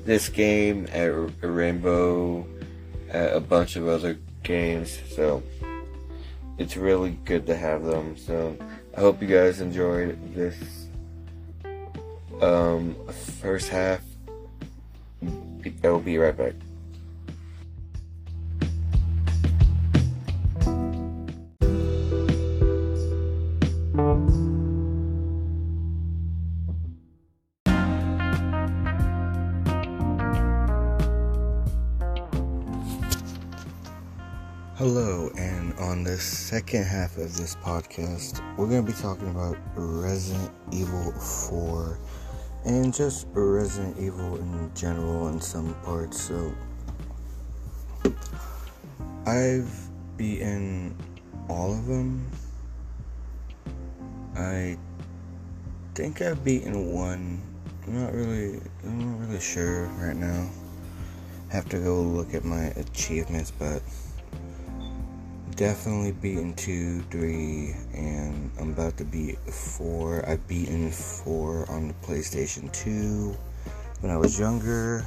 this 0.05 0.29
game, 0.29 0.87
at 0.93 1.11
Rainbow, 1.41 2.47
at 3.09 3.35
a 3.35 3.41
bunch 3.41 3.75
of 3.75 3.89
other 3.89 4.17
games. 4.43 4.97
So 5.13 5.43
it's 6.57 6.77
really 6.77 7.19
good 7.25 7.45
to 7.47 7.57
have 7.57 7.83
them. 7.83 8.15
So 8.15 8.55
I 8.95 9.01
hope 9.01 9.21
you 9.21 9.27
guys 9.27 9.59
enjoyed 9.59 10.17
this 10.33 10.82
um, 12.43 12.95
first 13.41 13.69
half. 13.69 14.01
I 15.84 15.89
will 15.89 15.99
be 15.99 16.17
right 16.17 16.36
back. 16.36 16.53
Hello, 34.75 35.32
and 35.38 35.73
on 35.79 36.03
the 36.03 36.17
second 36.17 36.84
half 36.84 37.15
of 37.17 37.38
this 37.38 37.56
podcast, 37.56 38.41
we're 38.58 38.67
going 38.67 38.86
to 38.86 38.91
be 38.91 38.97
talking 38.97 39.29
about 39.29 39.58
Resident 39.75 40.51
Evil 40.73 41.13
4 41.13 41.97
and 42.65 42.93
just 42.93 43.28
Resident 43.34 43.97
Evil 43.99 44.38
in 44.38 44.71
general 44.76 45.28
in 45.28 45.41
some 45.41 45.73
parts. 45.84 46.21
So, 46.21 46.54
I've 49.26 49.71
beaten 50.17 50.95
all 51.49 51.73
of 51.73 51.86
them. 51.86 52.30
I 54.36 54.78
think 55.95 56.21
I've 56.21 56.43
beaten 56.43 56.93
one. 56.93 57.41
I'm 57.86 58.02
not 58.02 58.13
really, 58.13 58.60
I'm 58.84 59.12
not 59.12 59.28
really 59.28 59.41
sure 59.41 59.86
right 59.99 60.15
now. 60.15 60.49
Have 61.49 61.69
to 61.69 61.80
go 61.80 62.02
look 62.02 62.34
at 62.34 62.43
my 62.43 62.65
achievements, 62.78 63.52
but 63.52 63.82
definitely 65.55 66.11
beaten 66.11 66.53
two, 66.55 67.01
three, 67.11 67.75
and 67.93 68.51
I'm 68.59 68.71
about 68.71 68.97
to 68.97 69.05
beat 69.05 69.37
four. 69.39 70.27
I've 70.27 70.47
beaten 70.47 70.91
four 70.91 71.69
on 71.69 71.89
the 71.89 71.93
PlayStation 72.05 72.71
2 72.71 73.35
when 73.99 74.11
I 74.11 74.17
was 74.17 74.39
younger. 74.39 75.05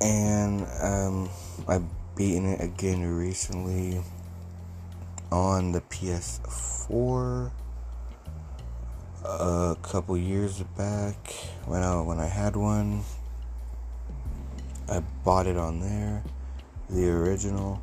And 0.00 0.66
um, 0.80 1.30
I've 1.66 1.84
beaten 2.16 2.46
it 2.46 2.60
again 2.60 3.02
recently 3.04 4.00
on 5.30 5.72
the 5.72 5.80
PS4 5.80 7.50
a 9.24 9.76
couple 9.82 10.16
years 10.18 10.62
back 10.76 11.32
when 11.66 11.82
I 11.82 12.00
when 12.00 12.18
I 12.18 12.26
had 12.26 12.56
one. 12.56 13.02
I 14.88 15.00
bought 15.24 15.46
it 15.46 15.56
on 15.56 15.80
there, 15.80 16.22
the 16.90 17.08
original 17.08 17.80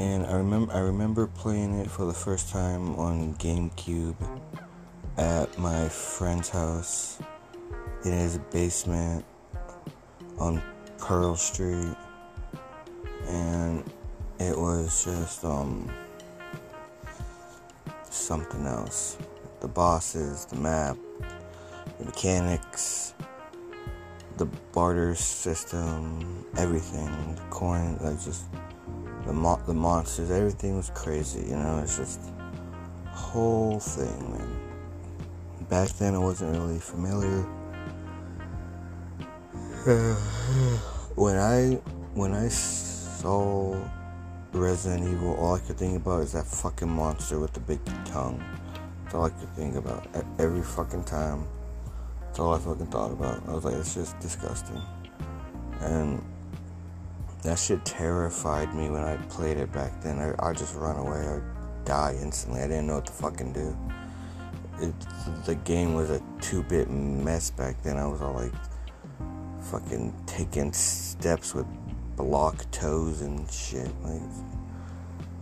and 0.00 0.24
I 0.24 0.32
remember 0.32 0.72
I 0.72 0.78
remember 0.78 1.26
playing 1.26 1.78
it 1.78 1.90
for 1.90 2.06
the 2.06 2.14
first 2.14 2.48
time 2.48 2.94
on 2.96 3.34
GameCube 3.34 4.16
at 5.18 5.58
my 5.58 5.90
friend's 5.90 6.48
house 6.48 7.18
in 8.06 8.12
his 8.12 8.38
basement 8.50 9.26
on 10.38 10.62
Pearl 10.96 11.36
Street. 11.36 11.94
And 13.26 13.84
it 14.38 14.56
was 14.56 15.04
just 15.04 15.44
um 15.44 15.92
something 18.08 18.64
else. 18.64 19.18
The 19.60 19.68
bosses 19.68 20.46
the 20.46 20.56
map 20.56 20.96
the 21.98 22.06
mechanics 22.06 23.12
the 24.38 24.46
barter 24.72 25.14
system 25.14 26.46
everything 26.56 27.34
the 27.34 27.42
coin 27.50 27.98
like 28.00 28.18
just 28.24 28.46
the 29.26 29.32
mo- 29.32 29.60
the 29.66 29.74
monsters, 29.74 30.30
everything 30.30 30.76
was 30.76 30.90
crazy. 30.94 31.48
You 31.48 31.56
know, 31.56 31.80
it's 31.82 31.96
just 31.96 32.20
whole 33.06 33.78
thing, 33.78 34.30
man. 34.32 34.56
Back 35.68 35.88
then, 35.90 36.14
I 36.14 36.18
wasn't 36.18 36.56
really 36.56 36.80
familiar. 36.80 37.42
when 41.14 41.36
I 41.36 41.78
when 42.14 42.34
I 42.34 42.48
saw 42.48 43.76
Resident 44.52 45.08
Evil, 45.08 45.36
all 45.36 45.54
I 45.54 45.60
could 45.60 45.78
think 45.78 45.96
about 45.96 46.22
is 46.22 46.32
that 46.32 46.46
fucking 46.46 46.88
monster 46.88 47.38
with 47.38 47.52
the 47.52 47.60
big 47.60 47.78
tongue. 48.04 48.42
That's 49.04 49.14
all 49.14 49.24
I 49.24 49.30
could 49.30 49.48
think 49.50 49.76
about 49.76 50.06
every 50.38 50.62
fucking 50.62 51.04
time. 51.04 51.46
That's 52.22 52.38
all 52.40 52.54
I 52.54 52.58
fucking 52.58 52.86
thought 52.86 53.12
about. 53.12 53.42
I 53.48 53.54
was 53.54 53.64
like, 53.64 53.74
it's 53.74 53.94
just 53.94 54.18
disgusting. 54.18 54.80
And 55.80 56.22
that 57.42 57.58
shit 57.58 57.84
terrified 57.84 58.74
me 58.74 58.90
when 58.90 59.02
I 59.02 59.16
played 59.28 59.56
it 59.56 59.72
back 59.72 60.00
then. 60.02 60.18
I, 60.18 60.48
I 60.48 60.52
just 60.52 60.74
run 60.74 60.96
away 60.96 61.18
or 61.18 61.42
die 61.84 62.16
instantly. 62.20 62.60
I 62.60 62.66
didn't 62.66 62.86
know 62.86 62.96
what 62.96 63.06
to 63.06 63.12
fucking 63.12 63.52
do. 63.52 63.76
It, 64.80 64.94
the 65.44 65.54
game 65.54 65.94
was 65.94 66.10
a 66.10 66.22
two-bit 66.40 66.90
mess 66.90 67.50
back 67.50 67.82
then. 67.82 67.96
I 67.96 68.06
was 68.06 68.20
all 68.20 68.34
like 68.34 68.52
fucking 69.70 70.14
taking 70.26 70.72
steps 70.72 71.54
with 71.54 71.66
block 72.16 72.70
toes 72.70 73.22
and 73.22 73.50
shit. 73.50 73.90
Like 74.02 74.22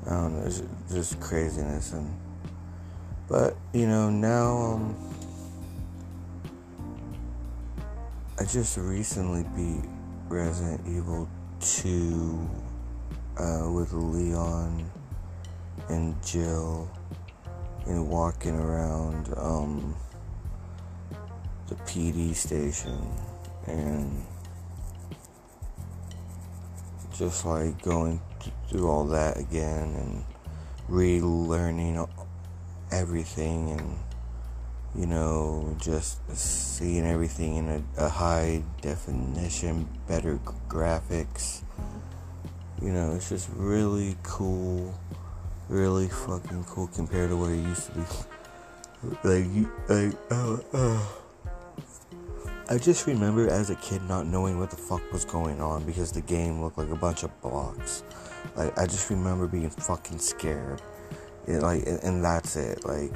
I 0.07 0.11
don't 0.11 0.39
know, 0.39 0.47
it's 0.47 0.63
just 0.91 1.21
craziness 1.21 1.93
and 1.93 2.15
but 3.29 3.57
you 3.75 3.87
know 3.87 4.09
now 4.09 4.57
um 4.57 4.97
I 8.41 8.45
just 8.45 8.79
recently 8.79 9.45
beat 9.57 9.89
Resident 10.29 10.81
Evil 10.87 11.29
to 11.61 12.49
uh, 13.39 13.71
with 13.71 13.93
Leon 13.93 14.91
and 15.89 16.15
Jill 16.25 16.91
and 17.87 18.09
walking 18.09 18.55
around 18.55 19.33
um, 19.37 19.97
the 21.69 21.75
PD 21.77 22.35
station 22.35 22.99
and 23.67 24.25
just 27.13 27.45
like 27.45 27.81
going 27.83 28.21
through 28.69 28.89
all 28.89 29.05
that 29.07 29.39
again 29.39 29.95
and 29.95 30.25
relearning 30.89 32.09
everything 32.93 33.71
and 33.71 33.99
you 34.99 35.07
know, 35.07 35.77
just 35.79 36.19
seeing 36.37 37.07
everything 37.07 37.57
in 37.57 37.69
a, 37.69 38.05
a 38.05 38.09
high 38.09 38.65
definition, 38.83 39.89
better 40.09 40.41
graphics. 40.69 41.63
You 42.83 42.91
know, 42.91 43.15
it's 43.15 43.29
just 43.29 43.49
really 43.55 44.17
cool, 44.25 44.93
really 45.69 46.09
fucking 46.09 46.65
cool 46.65 46.89
compared 46.89 47.31
to 47.31 47.37
what 47.37 47.51
it 47.51 47.59
used 47.59 47.87
to 47.87 47.93
be. 47.93 48.05
Like, 49.23 49.47
like, 49.89 50.17
uh. 50.33 50.99
I 52.69 52.79
just 52.79 53.07
remember 53.07 53.49
as 53.49 53.71
a 53.71 53.77
kid 53.77 54.03
not 54.03 54.27
knowing 54.27 54.59
what 54.59 54.71
the 54.71 54.77
fuck 54.77 55.13
was 55.13 55.25
going 55.25 55.61
on 55.61 55.85
because 55.85 56.11
the 56.11 56.21
game 56.21 56.61
looked 56.61 56.79
like 56.79 56.91
a 56.91 56.97
bunch 56.97 57.23
of 57.23 57.41
blocks. 57.41 58.03
Like, 58.57 58.77
I 58.77 58.87
just 58.87 59.09
remember 59.09 59.47
being 59.47 59.71
fucking 59.71 60.19
scared. 60.19 60.83
It, 61.47 61.63
like, 61.63 61.87
and, 61.87 62.03
and 62.03 62.25
that's 62.25 62.57
it. 62.57 62.85
Like, 62.85 63.13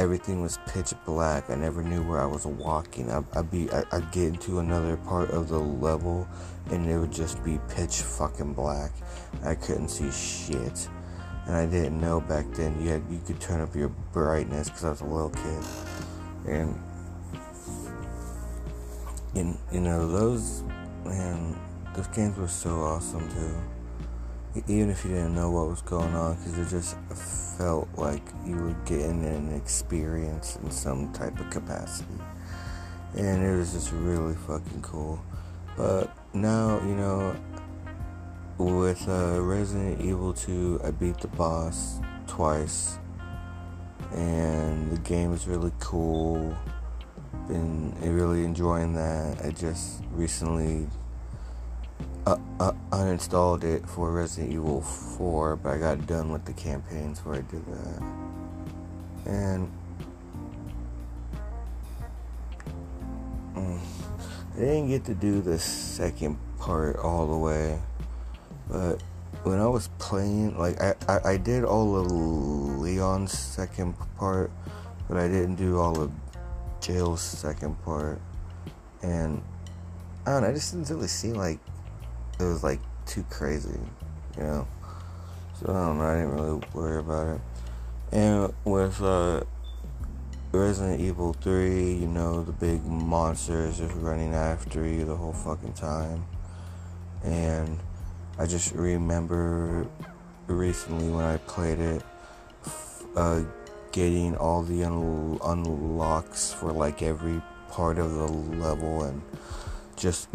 everything 0.00 0.40
was 0.40 0.58
pitch 0.66 0.94
black. 1.04 1.50
I 1.50 1.54
never 1.56 1.82
knew 1.82 2.02
where 2.02 2.20
I 2.20 2.26
was 2.26 2.46
walking. 2.46 3.10
I, 3.10 3.18
would 3.18 3.50
be, 3.50 3.70
I, 3.70 3.84
would 3.92 4.10
get 4.10 4.28
into 4.28 4.58
another 4.58 4.96
part 4.96 5.30
of 5.30 5.48
the 5.48 5.58
level, 5.58 6.26
and 6.70 6.88
it 6.88 6.98
would 6.98 7.12
just 7.12 7.44
be 7.44 7.60
pitch 7.68 8.00
fucking 8.00 8.54
black. 8.54 8.92
I 9.44 9.54
couldn't 9.54 9.88
see 9.88 10.10
shit, 10.10 10.88
and 11.46 11.54
I 11.54 11.66
didn't 11.66 12.00
know 12.00 12.20
back 12.20 12.46
then 12.52 12.80
you 12.82 12.88
had 12.88 13.02
you 13.10 13.20
could 13.26 13.40
turn 13.40 13.60
up 13.60 13.76
your 13.76 13.90
brightness 14.12 14.70
because 14.70 14.84
I 14.84 14.90
was 14.90 15.00
a 15.02 15.04
little 15.04 15.30
kid, 15.30 15.64
and 16.46 16.82
and 19.34 19.58
you 19.70 19.80
know 19.80 20.10
those 20.10 20.62
man, 21.04 21.58
those 21.94 22.08
games 22.08 22.38
were 22.38 22.48
so 22.48 22.70
awesome 22.80 23.28
too 23.30 23.54
even 24.66 24.90
if 24.90 25.04
you 25.04 25.10
didn't 25.10 25.34
know 25.34 25.50
what 25.50 25.68
was 25.68 25.82
going 25.82 26.14
on, 26.14 26.36
because 26.36 26.58
it 26.58 26.68
just 26.68 26.96
felt 27.56 27.88
like 27.96 28.22
you 28.44 28.56
were 28.56 28.76
getting 28.84 29.24
an 29.24 29.54
experience 29.54 30.58
in 30.62 30.70
some 30.70 31.12
type 31.12 31.38
of 31.38 31.50
capacity. 31.50 32.14
And 33.16 33.44
it 33.44 33.56
was 33.56 33.72
just 33.72 33.92
really 33.92 34.34
fucking 34.34 34.82
cool. 34.82 35.20
But 35.76 36.16
now, 36.32 36.80
you 36.80 36.94
know, 36.94 37.36
with 38.58 39.08
uh, 39.08 39.40
Resident 39.40 40.00
Evil 40.00 40.32
2, 40.32 40.80
I 40.84 40.90
beat 40.90 41.18
the 41.18 41.28
boss 41.28 42.00
twice. 42.26 42.98
And 44.12 44.90
the 44.90 44.98
game 44.98 45.32
is 45.32 45.46
really 45.46 45.72
cool. 45.78 46.56
Been 47.48 47.94
really 48.00 48.44
enjoying 48.44 48.94
that. 48.94 49.44
I 49.44 49.50
just 49.50 50.02
recently 50.12 50.86
uh, 52.26 52.72
uninstalled 52.90 53.64
it 53.64 53.88
for 53.88 54.10
Resident 54.10 54.52
Evil 54.52 54.82
4, 54.82 55.56
but 55.56 55.70
I 55.70 55.78
got 55.78 56.06
done 56.06 56.32
with 56.32 56.44
the 56.44 56.52
campaigns 56.52 57.18
before 57.18 57.34
I 57.36 57.40
did 57.40 57.64
that. 57.66 58.02
And 59.26 59.70
mm, 63.54 63.78
I 64.54 64.58
didn't 64.58 64.88
get 64.88 65.04
to 65.04 65.14
do 65.14 65.40
the 65.40 65.58
second 65.58 66.38
part 66.58 66.96
all 66.96 67.26
the 67.26 67.36
way, 67.36 67.78
but 68.68 69.02
when 69.42 69.58
I 69.58 69.66
was 69.66 69.88
playing, 69.98 70.58
like 70.58 70.80
I, 70.80 70.94
I, 71.08 71.20
I 71.32 71.36
did 71.36 71.64
all 71.64 71.96
of 71.96 72.10
Leon's 72.10 73.32
second 73.32 73.94
part, 74.18 74.50
but 75.08 75.16
I 75.16 75.28
didn't 75.28 75.56
do 75.56 75.78
all 75.78 76.00
of 76.00 76.12
Jill's 76.80 77.22
second 77.22 77.82
part, 77.82 78.20
and 79.02 79.42
I 80.26 80.32
don't 80.32 80.42
know, 80.42 80.48
I 80.48 80.52
just 80.52 80.72
didn't 80.72 80.90
really 80.90 81.08
seem 81.08 81.34
like 81.34 81.58
it 82.40 82.46
was 82.46 82.62
like 82.62 82.80
too 83.06 83.24
crazy, 83.30 83.78
you 84.36 84.42
know. 84.42 84.68
So 85.58 85.70
I 85.70 85.86
don't 85.86 85.98
know, 85.98 86.04
I 86.04 86.14
didn't 86.14 86.36
really 86.36 86.62
worry 86.72 87.00
about 87.00 87.36
it. 87.36 87.40
And 88.12 88.52
with 88.64 89.00
uh, 89.02 89.42
Resident 90.52 91.00
Evil 91.00 91.32
3, 91.34 91.94
you 91.94 92.06
know, 92.06 92.42
the 92.42 92.52
big 92.52 92.84
monsters 92.84 93.78
just 93.78 93.94
running 93.96 94.34
after 94.34 94.86
you 94.86 95.04
the 95.04 95.14
whole 95.14 95.32
fucking 95.32 95.74
time. 95.74 96.24
And 97.22 97.78
I 98.38 98.46
just 98.46 98.74
remember 98.74 99.86
recently 100.46 101.10
when 101.10 101.24
I 101.24 101.36
played 101.36 101.78
it, 101.78 102.02
uh, 103.14 103.42
getting 103.92 104.36
all 104.36 104.62
the 104.62 104.84
un- 104.84 105.38
unlocks 105.44 106.52
for 106.52 106.72
like 106.72 107.02
every 107.02 107.42
part 107.70 107.98
of 107.98 108.12
the 108.14 108.26
level 108.26 109.02
and 109.04 109.22
just 109.96 110.28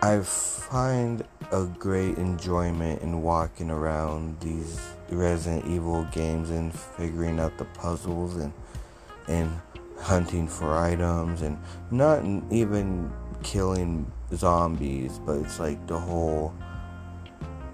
I 0.00 0.20
find 0.20 1.24
a 1.50 1.64
great 1.64 2.18
enjoyment 2.18 3.02
in 3.02 3.20
walking 3.20 3.68
around 3.68 4.38
these 4.38 4.80
Resident 5.10 5.66
Evil 5.66 6.04
games 6.12 6.50
and 6.50 6.72
figuring 6.72 7.40
out 7.40 7.58
the 7.58 7.64
puzzles 7.64 8.36
and 8.36 8.52
and 9.26 9.50
hunting 9.98 10.46
for 10.46 10.78
items 10.78 11.42
and 11.42 11.58
not 11.90 12.24
even 12.52 13.10
killing 13.42 14.10
zombies, 14.32 15.18
but 15.18 15.38
it's 15.38 15.58
like 15.58 15.84
the 15.88 15.98
whole, 15.98 16.54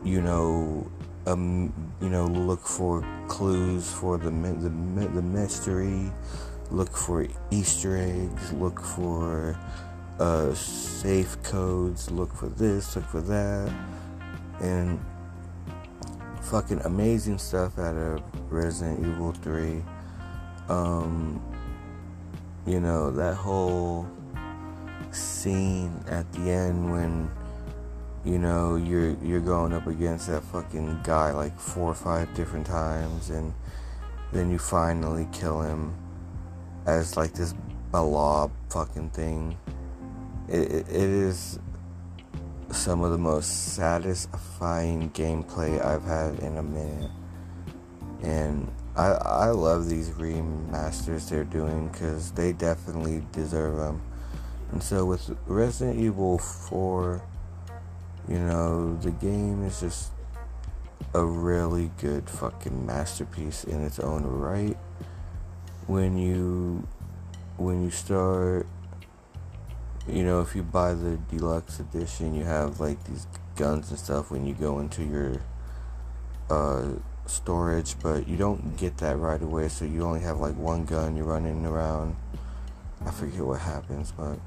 you 0.03 0.23
know, 0.23 0.91
um, 1.27 1.75
you 2.01 2.09
know, 2.09 2.25
look 2.25 2.67
for 2.67 3.07
clues 3.29 3.93
for 3.93 4.17
the 4.17 4.31
the 4.31 4.71
the 5.09 5.23
mystery, 5.23 6.11
look 6.71 6.97
for 6.97 7.27
Easter 7.51 7.99
eggs, 7.99 8.51
look 8.55 8.81
for 8.81 9.59
uh, 10.19 10.55
safe 10.55 11.43
codes, 11.43 12.11
look 12.11 12.33
for 12.35 12.49
this, 12.49 12.97
look 12.97 13.05
for 13.07 13.21
that, 13.21 13.73
and 14.61 15.01
fucking 16.43 16.81
amazing 16.85 17.39
stuff 17.39 17.79
out 17.79 17.97
of 17.97 18.23
Resident 18.53 19.01
Evil 19.01 19.33
3. 19.33 19.83
Um, 20.69 21.43
you 22.67 22.81
know, 22.81 23.11
that 23.11 23.35
whole 23.35 24.07
scene 25.11 26.03
at 26.09 26.31
the 26.33 26.51
end 26.51 26.91
when 26.91 27.31
you 28.25 28.39
know 28.39 28.77
you're 28.77 29.17
you're 29.23 29.41
going 29.41 29.73
up 29.73 29.87
against 29.87 30.27
that 30.27 30.43
fucking 30.45 30.99
guy 31.05 31.31
like 31.31 31.57
four 31.59 31.91
or 31.91 31.95
five 31.95 32.33
different 32.35 32.67
times 32.67 33.31
and 33.31 33.53
then 34.33 34.51
you 34.51 34.59
finally 34.59 35.29
kill 35.31 35.61
him 35.61 35.95
as 36.87 37.17
like 37.17 37.33
this 37.35 37.55
blob 37.93 38.51
fucking 38.71 39.11
thing 39.11 39.57
it, 40.49 40.71
it, 40.73 40.89
is 40.89 41.59
some 42.71 43.03
of 43.03 43.11
the 43.13 43.19
most 43.19 43.75
satisfying 43.75 45.11
gameplay 45.11 45.85
I've 45.85 46.05
had 46.05 46.39
in 46.41 46.57
a 46.57 46.63
minute 46.63 47.11
and 48.23 48.71
I, 48.97 49.07
I 49.07 49.47
love 49.51 49.89
these 49.89 50.11
remasters 50.11 51.29
they're 51.29 51.45
doing 51.45 51.89
because 51.89 52.33
they 52.33 52.53
definitely 52.53 53.23
deserve 53.33 53.77
them 53.77 54.03
and 54.75 54.83
so 54.83 55.05
with 55.05 55.31
Resident 55.47 56.01
Evil 56.01 56.37
4, 56.37 57.23
you 58.29 58.39
know, 58.41 58.97
the 58.97 59.13
game 59.13 59.63
is 59.65 59.79
just 59.79 60.11
a 61.15 61.25
really 61.25 61.93
good 62.01 62.29
fucking 62.29 62.85
masterpiece 62.85 63.63
in 63.63 63.85
its 63.85 64.01
own 64.01 64.25
right. 64.25 64.77
When 65.87 66.19
you 66.19 66.89
when 67.57 67.85
you 67.85 67.91
start 67.93 68.67
you 70.07 70.23
know, 70.23 70.41
if 70.41 70.55
you 70.55 70.63
buy 70.63 70.95
the 70.95 71.19
deluxe 71.31 71.81
edition, 71.81 72.35
you 72.35 72.45
have 72.45 72.81
like 72.81 73.03
these 73.05 73.27
guns 73.57 73.91
and 73.91 73.99
stuff 73.99 74.31
when 74.31 74.47
you 74.47 74.55
go 74.55 74.79
into 74.79 75.03
your 75.03 75.41
uh, 76.51 76.85
storage, 77.27 77.99
but 78.03 78.29
you 78.29 78.37
don't 78.37 78.77
get 78.77 78.99
that 78.99 79.17
right 79.17 79.41
away, 79.41 79.69
so 79.69 79.85
you 79.85 80.03
only 80.05 80.21
have 80.21 80.39
like 80.39 80.57
one 80.57 80.85
gun 80.85 81.17
you're 81.17 81.25
running 81.25 81.65
around. 81.65 82.17
I 83.07 83.11
forget 83.11 83.41
what 83.41 83.61
happens, 83.61 84.13
but 84.13 84.39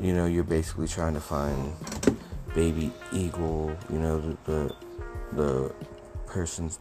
you 0.00 0.14
know, 0.14 0.26
you're 0.26 0.44
basically 0.44 0.88
trying 0.88 1.14
to 1.14 1.20
find 1.20 1.72
baby 2.54 2.92
eagle, 3.12 3.76
you 3.92 3.98
know, 3.98 4.20
the 4.20 4.36
the, 4.44 4.74
the 5.32 5.74
person's 6.26 6.78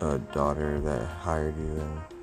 uh, 0.00 0.18
daughter 0.32 0.80
that 0.80 1.06
hired 1.06 1.56
you 1.56 1.80
and 1.80 2.13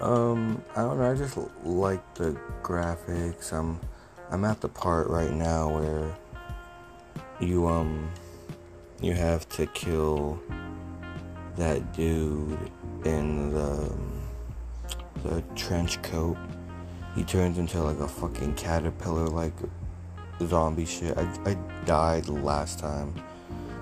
um 0.00 0.62
I 0.74 0.82
don't 0.82 0.98
know, 0.98 1.10
I 1.10 1.14
just 1.14 1.38
like 1.64 2.14
the 2.14 2.38
graphics. 2.62 3.52
I'm 3.52 3.80
I'm 4.30 4.44
at 4.44 4.60
the 4.60 4.68
part 4.68 5.08
right 5.08 5.32
now 5.32 5.68
where 5.68 6.16
you 7.40 7.66
um 7.68 8.10
you 9.00 9.12
have 9.12 9.48
to 9.50 9.66
kill 9.66 10.40
that 11.56 11.94
dude 11.94 12.58
in 13.04 13.52
the 13.52 13.62
um, 13.62 14.22
the 15.22 15.42
trench 15.54 16.00
coat 16.02 16.36
he 17.16 17.24
turns 17.24 17.56
into 17.56 17.82
like 17.82 17.98
a 17.98 18.06
fucking 18.06 18.54
caterpillar, 18.54 19.26
like 19.26 19.54
zombie 20.42 20.84
shit. 20.84 21.16
I, 21.16 21.22
I 21.46 21.54
died 21.86 22.28
last 22.28 22.78
time. 22.78 23.14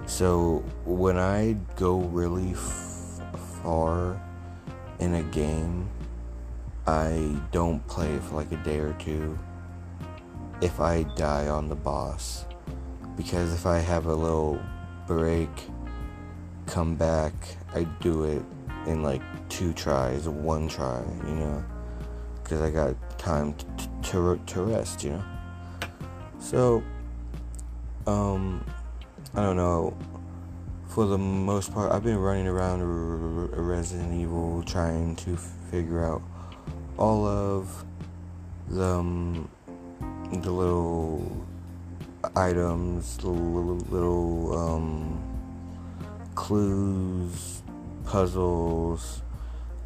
So 0.07 0.65
when 0.85 1.19
I 1.19 1.57
go 1.75 1.99
really 1.99 2.53
f- 2.53 3.21
far 3.63 4.21
in 5.01 5.15
a 5.15 5.23
game, 5.25 5.89
I 6.87 7.35
don't 7.51 7.87
play 7.87 8.19
for 8.19 8.37
like 8.37 8.53
a 8.53 8.57
day 8.57 8.79
or 8.79 8.93
two 8.95 9.39
if 10.61 10.81
I 10.81 11.05
die 11.17 11.49
on 11.49 11.69
the 11.69 11.75
boss. 11.75 12.45
Because 13.17 13.55
if 13.55 13.65
I 13.65 13.79
have 13.79 14.07
a 14.07 14.15
little 14.15 14.61
break, 15.07 15.49
come 16.67 16.95
back, 16.97 17.33
I 17.75 17.85
do 18.01 18.25
it 18.25 18.43
in 18.87 19.03
like 19.03 19.23
two 19.49 19.73
tries, 19.73 20.29
one 20.29 20.69
try, 20.69 21.03
you 21.27 21.35
know? 21.35 21.65
Because 22.43 22.61
I 22.61 22.71
got 22.71 23.19
time 23.19 23.55
to, 23.55 24.11
to, 24.11 24.41
to 24.47 24.63
rest, 24.63 25.05
you 25.05 25.11
know? 25.11 25.25
So, 26.39 26.83
um, 28.07 28.65
I 29.35 29.43
don't 29.43 29.57
know. 29.57 29.97
For 30.89 31.07
the 31.07 31.19
most 31.19 31.73
part, 31.73 31.91
I've 31.91 32.05
been 32.05 32.19
running 32.19 32.47
around 32.47 32.83
Resident 32.83 34.13
Evil 34.13 34.63
trying 34.63 35.17
to 35.17 35.37
figure 35.37 36.05
out 36.05 36.23
all 36.97 37.27
of 37.27 37.85
the, 38.69 38.85
um, 38.85 39.49
the 40.33 40.51
little 40.51 41.47
items, 42.37 43.17
the 43.19 43.29
little, 43.29 44.59
um, 44.59 45.23
clues, 46.35 47.63
puzzles, 48.05 49.23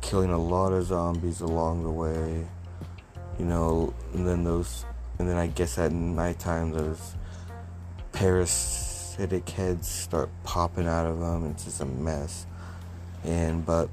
killing 0.01 0.31
a 0.31 0.39
lot 0.39 0.73
of 0.73 0.87
zombies 0.87 1.41
along 1.41 1.83
the 1.83 1.91
way 1.91 2.47
you 3.39 3.45
know, 3.45 3.95
and 4.13 4.27
then 4.27 4.45
those, 4.45 4.85
and 5.19 5.29
then 5.29 5.37
I 5.37 5.47
guess 5.47 5.79
at 5.79 5.93
nighttime 5.93 6.73
those 6.73 7.15
parasitic 8.13 9.49
heads 9.51 9.89
start 9.89 10.29
popping 10.43 10.89
out 10.89 11.07
of 11.07 11.21
them. 11.21 11.51
It's 11.51 11.65
just 11.65 11.81
a 11.81 11.85
mess. 11.85 12.47
And 13.25 13.65
but 13.65 13.89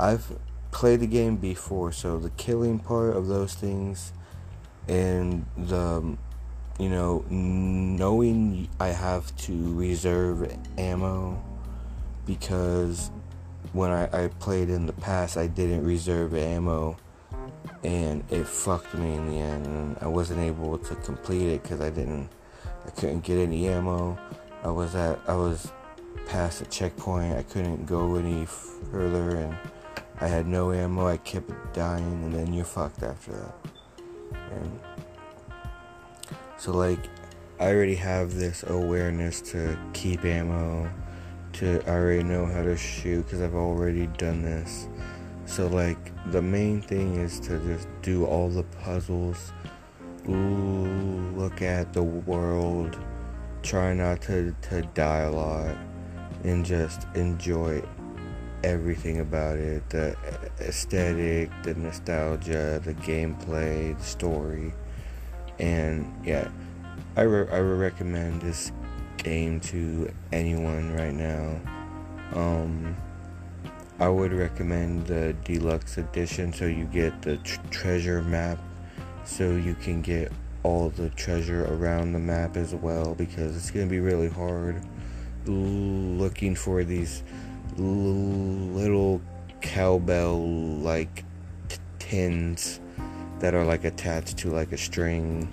I've 0.00 0.26
played 0.70 1.00
the 1.00 1.06
game 1.06 1.36
before, 1.36 1.92
so 1.92 2.18
the 2.18 2.30
killing 2.30 2.78
part 2.78 3.16
of 3.16 3.26
those 3.26 3.54
things 3.54 4.12
and 4.88 5.44
the 5.56 6.16
you 6.78 6.88
know 6.88 7.24
knowing 7.28 8.68
I 8.80 8.88
have 8.88 9.34
to 9.36 9.74
reserve 9.74 10.50
ammo 10.78 11.42
because 12.24 13.10
when 13.72 13.90
I, 13.90 14.24
I 14.24 14.28
played 14.28 14.70
in 14.70 14.86
the 14.86 14.92
past 14.94 15.36
I 15.36 15.46
didn't 15.46 15.84
reserve 15.84 16.34
ammo 16.34 16.96
and 17.84 18.24
it 18.30 18.46
fucked 18.46 18.94
me 18.94 19.14
in 19.14 19.30
the 19.30 19.36
end 19.38 19.66
and 19.66 19.96
I 20.00 20.06
wasn't 20.06 20.40
able 20.40 20.78
to 20.78 20.94
complete 20.96 21.48
it 21.48 21.62
because 21.62 21.80
I 21.80 21.90
didn't 21.90 22.28
I 22.86 22.90
couldn't 22.90 23.20
get 23.20 23.36
any 23.36 23.68
ammo. 23.68 24.18
I 24.64 24.68
was 24.68 24.94
at 24.94 25.18
I 25.28 25.34
was 25.34 25.70
past 26.26 26.62
a 26.62 26.64
checkpoint. 26.66 27.36
I 27.36 27.42
couldn't 27.42 27.86
go 27.86 28.16
any 28.16 28.46
further 28.46 29.36
and 29.36 29.56
I 30.20 30.26
had 30.26 30.46
no 30.46 30.72
ammo 30.72 31.06
I 31.06 31.16
kept 31.18 31.50
dying 31.74 32.24
and 32.24 32.34
then 32.34 32.52
you're 32.52 32.64
fucked 32.64 33.02
after 33.02 33.32
that 33.32 33.54
and 34.50 34.80
So 36.56 36.72
like 36.72 36.98
I 37.60 37.72
already 37.72 37.94
have 37.96 38.34
this 38.34 38.62
awareness 38.62 39.40
to 39.52 39.76
keep 39.92 40.24
ammo, 40.24 40.88
to 41.54 41.82
I 41.86 41.90
already 41.90 42.22
know 42.22 42.46
how 42.46 42.62
to 42.62 42.76
shoot 42.76 43.24
because 43.24 43.40
I've 43.40 43.56
already 43.56 44.06
done 44.06 44.42
this. 44.42 44.88
So 45.46 45.66
like 45.66 45.98
the 46.30 46.40
main 46.40 46.82
thing 46.82 47.16
is 47.16 47.40
to 47.40 47.58
just 47.60 47.88
do 48.02 48.26
all 48.26 48.48
the 48.48 48.62
puzzles, 48.62 49.52
look 50.24 51.62
at 51.62 51.92
the 51.92 52.02
world, 52.02 52.96
try 53.62 53.92
not 53.92 54.22
to, 54.22 54.54
to 54.70 54.82
die 54.94 55.22
a 55.22 55.30
lot, 55.32 55.76
and 56.44 56.64
just 56.64 57.08
enjoy 57.14 57.82
everything 58.64 59.20
about 59.20 59.56
it 59.56 59.88
the 59.90 60.16
aesthetic, 60.60 61.50
the 61.62 61.74
nostalgia, 61.74 62.80
the 62.84 62.94
gameplay, 62.94 63.96
the 63.96 64.04
story. 64.04 64.72
And 65.58 66.12
yeah, 66.24 66.48
I, 67.16 67.22
re- 67.22 67.48
I 67.50 67.60
would 67.60 67.78
recommend 67.78 68.42
this 68.42 68.72
game 69.16 69.60
to 69.60 70.12
anyone 70.32 70.94
right 70.94 71.14
now. 71.14 71.60
Um, 72.34 72.96
I 74.00 74.08
would 74.08 74.32
recommend 74.32 75.06
the 75.06 75.34
deluxe 75.44 75.98
edition 75.98 76.52
so 76.52 76.66
you 76.66 76.84
get 76.84 77.20
the 77.22 77.38
tr- 77.38 77.60
treasure 77.70 78.22
map 78.22 78.58
so 79.24 79.50
you 79.50 79.74
can 79.74 80.02
get 80.02 80.30
all 80.62 80.90
the 80.90 81.10
treasure 81.10 81.64
around 81.64 82.12
the 82.12 82.18
map 82.18 82.56
as 82.56 82.74
well 82.74 83.14
because 83.14 83.56
it's 83.56 83.70
going 83.70 83.86
to 83.86 83.90
be 83.90 84.00
really 84.00 84.28
hard 84.28 84.80
looking 85.46 86.54
for 86.54 86.84
these 86.84 87.22
little 87.78 89.20
cowbell 89.60 90.38
like 90.80 91.24
t- 91.68 91.76
tins 91.98 92.80
that 93.40 93.54
are 93.54 93.64
like 93.64 93.84
attached 93.84 94.36
to 94.38 94.50
like 94.50 94.72
a 94.72 94.78
string 94.78 95.48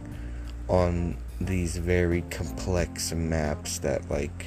on 0.67 1.17
these 1.39 1.78
very 1.78 2.21
complex 2.23 3.11
maps 3.11 3.80
that 3.80 4.09
like 4.09 4.45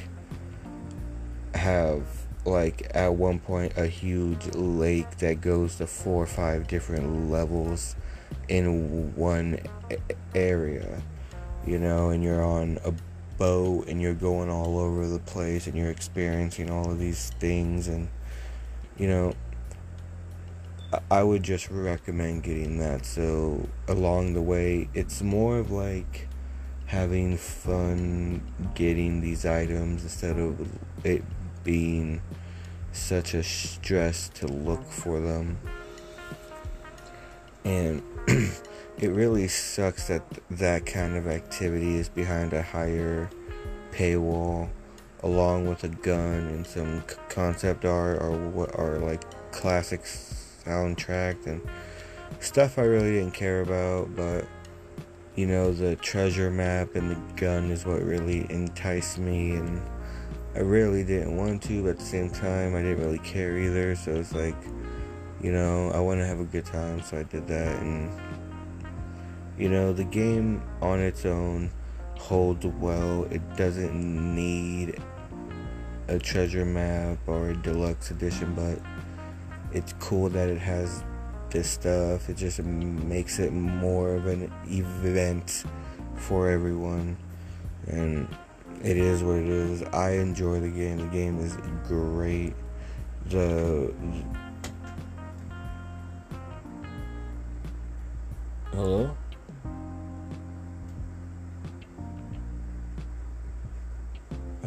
have 1.55 2.03
like 2.45 2.91
at 2.95 3.15
one 3.15 3.39
point 3.39 3.73
a 3.77 3.87
huge 3.87 4.47
lake 4.55 5.19
that 5.19 5.41
goes 5.41 5.77
to 5.77 5.87
four 5.87 6.23
or 6.23 6.27
five 6.27 6.67
different 6.67 7.31
levels 7.31 7.95
in 8.49 9.15
one 9.15 9.59
area 10.35 11.03
you 11.67 11.79
know 11.79 12.11
and 12.11 12.23
you're 12.23 12.45
on 12.45 12.79
a 12.85 12.93
boat 13.39 13.87
and 13.89 14.03
you're 14.03 14.15
going 14.15 14.51
all 14.51 14.79
over 14.79 15.07
the 15.07 15.21
place 15.21 15.67
and 15.67 15.77
you're 15.77 15.91
experiencing 15.91 16.71
all 16.71 16.91
of 16.91 16.99
these 16.99 17.31
things 17.39 17.89
and 17.89 18.09
you 18.97 19.07
know 19.07 19.35
I 21.11 21.23
would 21.23 21.43
just 21.43 21.69
recommend 21.71 22.45
getting 22.45 22.79
that. 22.79 23.05
So 23.05 23.69
along 23.89 24.35
the 24.35 24.43
way 24.43 24.89
it's 24.95 25.21
more 25.23 25.59
of 25.59 25.71
like 25.71 26.29
having 26.87 27.37
fun 27.37 28.41
getting 28.75 29.21
these 29.21 29.45
items 29.45 30.03
instead 30.03 30.39
of 30.39 30.67
it 31.05 31.23
being 31.63 32.23
such 32.93 33.35
a 33.35 33.43
stress 33.43 34.31
to 34.31 34.47
look 34.47 34.85
for 34.91 35.21
them. 35.21 35.59
And 37.65 38.03
it 39.01 39.09
really 39.09 39.47
sucks 39.47 40.09
that 40.09 40.23
that 40.51 40.85
kind 40.85 41.17
of 41.17 41.29
activity 41.29 41.97
is 41.97 42.09
behind 42.09 42.53
a 42.53 42.63
higher 42.63 43.31
paywall 43.93 44.69
along 45.23 45.69
with 45.69 45.85
a 45.85 45.89
gun 45.89 46.47
and 46.49 46.67
some 46.67 47.03
concept 47.29 47.85
art 47.85 48.21
or 48.21 48.37
what 48.49 48.77
are 48.77 48.99
like 48.99 49.23
classic 49.53 50.03
soundtrack 50.03 51.47
and 51.47 51.61
stuff 52.41 52.79
I 52.79 52.83
really 52.83 53.13
didn't 53.13 53.35
care 53.35 53.61
about 53.61 54.15
but 54.17 54.47
you 55.37 55.47
know 55.47 55.73
the 55.73 55.95
treasure 55.97 56.51
map 56.51 56.97
and 56.97 57.11
the 57.13 57.41
gun 57.41 57.71
is 57.71 57.87
what 57.87 58.03
really 58.03 58.51
enticed 58.51 59.19
me 59.19 59.53
and 59.53 59.81
I 60.57 60.61
really 60.61 61.05
didn't 61.05 61.37
want 61.37 61.63
to 61.65 61.83
but 61.83 61.91
at 61.91 61.99
the 61.99 62.05
same 62.05 62.31
time 62.31 62.75
I 62.75 62.83
didn't 62.83 63.05
really 63.05 63.21
care 63.21 63.59
either 63.59 63.95
so 63.95 64.17
it's 64.17 64.35
like 64.35 64.57
you 65.41 65.53
know 65.53 65.91
I 65.93 66.01
want 66.01 66.21
to 66.21 66.27
have 66.27 66.41
a 66.41 66.45
good 66.45 66.65
time 66.65 67.01
so 67.01 67.19
I 67.19 67.23
did 67.23 67.47
that 67.47 67.81
and 67.81 68.11
you 69.59 69.69
know, 69.69 69.93
the 69.93 70.05
game 70.05 70.63
on 70.81 71.01
its 71.01 71.27
own 71.27 71.71
holds 72.17 72.65
well. 72.67 73.25
It 73.31 73.57
doesn't 73.57 74.35
need 74.35 75.01
a 76.09 76.19
treasure 76.19 76.65
map 76.65 77.19
or 77.27 77.51
a 77.51 77.57
deluxe 77.57 78.11
edition, 78.11 78.55
but 78.55 78.79
it's 79.77 79.93
cool 79.99 80.29
that 80.31 80.49
it 80.49 80.59
has 80.59 81.03
this 81.51 81.69
stuff. 81.69 82.29
It 82.29 82.37
just 82.37 82.63
makes 82.63 83.39
it 83.39 83.53
more 83.53 84.15
of 84.15 84.27
an 84.27 84.53
event 84.69 85.65
for 86.15 86.51
everyone. 86.51 87.17
And 87.89 88.29
it 88.83 88.97
is 88.97 89.25
what 89.25 89.37
it 89.37 89.49
is. 89.49 89.83
I 89.83 90.13
enjoy 90.13 90.61
the 90.61 90.69
game. 90.69 90.99
The 90.99 91.07
game 91.07 91.41
is 91.41 91.57
great. 91.87 92.55
The 93.27 93.93
Hello? 98.73 99.17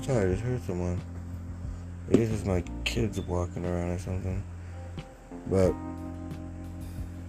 I 0.02 0.04
thought 0.04 0.24
I 0.24 0.26
just 0.30 0.42
heard 0.42 0.64
someone. 0.64 1.00
I 2.10 2.16
guess 2.16 2.32
it's 2.32 2.44
my 2.44 2.64
kids 2.86 3.22
walking 3.22 3.64
around 3.64 3.92
or 3.92 4.00
something. 4.00 4.44
But 5.46 5.76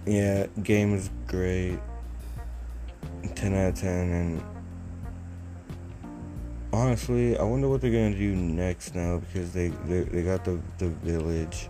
yeah, 0.07 0.47
game 0.63 0.95
is 0.95 1.11
great. 1.27 1.77
10 3.35 3.53
out 3.53 3.69
of 3.69 3.75
10 3.75 3.89
and 4.09 4.43
honestly, 6.73 7.37
I 7.37 7.43
wonder 7.43 7.69
what 7.69 7.79
they're 7.79 7.91
gonna 7.91 8.17
do 8.17 8.35
next 8.35 8.95
now 8.95 9.19
because 9.19 9.53
they 9.53 9.67
they, 9.85 10.01
they 10.05 10.23
got 10.23 10.43
the 10.43 10.59
the 10.79 10.89
village, 10.89 11.69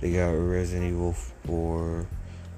they 0.00 0.12
got 0.14 0.30
Resident 0.30 0.92
Evil 0.92 1.12
4, 1.12 2.06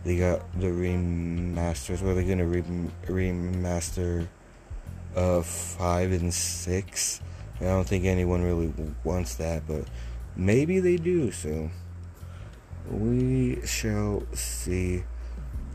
they 0.04 0.16
got 0.16 0.60
the 0.60 0.68
remasters. 0.68 2.02
What 2.02 2.12
are 2.12 2.14
they 2.14 2.24
gonna 2.24 2.46
re- 2.46 2.62
remaster? 3.06 4.28
Uh, 5.16 5.42
five 5.42 6.12
and 6.12 6.32
six. 6.32 7.20
I 7.60 7.64
don't 7.64 7.86
think 7.86 8.04
anyone 8.04 8.42
really 8.42 8.72
wants 9.04 9.34
that, 9.36 9.66
but 9.66 9.84
maybe 10.36 10.80
they 10.80 10.96
do, 10.96 11.30
so 11.30 11.70
we 12.90 13.64
shall 13.66 14.22
see. 14.32 15.04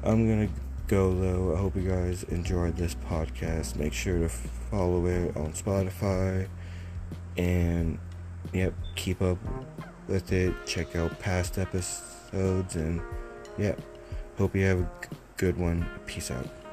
I'm 0.04 0.28
gonna 0.28 0.50
go 0.88 1.14
though. 1.14 1.56
I 1.56 1.60
hope 1.60 1.76
you 1.76 1.90
guys 1.90 2.24
enjoyed 2.24 2.76
this 2.76 2.96
podcast. 2.96 3.76
Make 3.76 3.94
sure 3.94 4.20
to 4.20 4.30
follow 4.30 5.06
it 5.06 5.36
on 5.38 5.54
Spotify 5.54 6.48
and 7.38 8.00
yep, 8.54 8.74
keep 8.96 9.22
up 9.22 9.38
with 10.08 10.32
it. 10.32 10.54
Check 10.66 10.96
out 10.96 11.20
past 11.20 11.58
episodes 11.58 12.76
and 12.76 13.02
yep. 13.58 13.80
Hope 14.38 14.56
you 14.56 14.66
have 14.66 14.80
a 14.80 14.90
good 15.38 15.58
one. 15.58 15.86
Peace 16.06 16.32
out. 16.32 16.65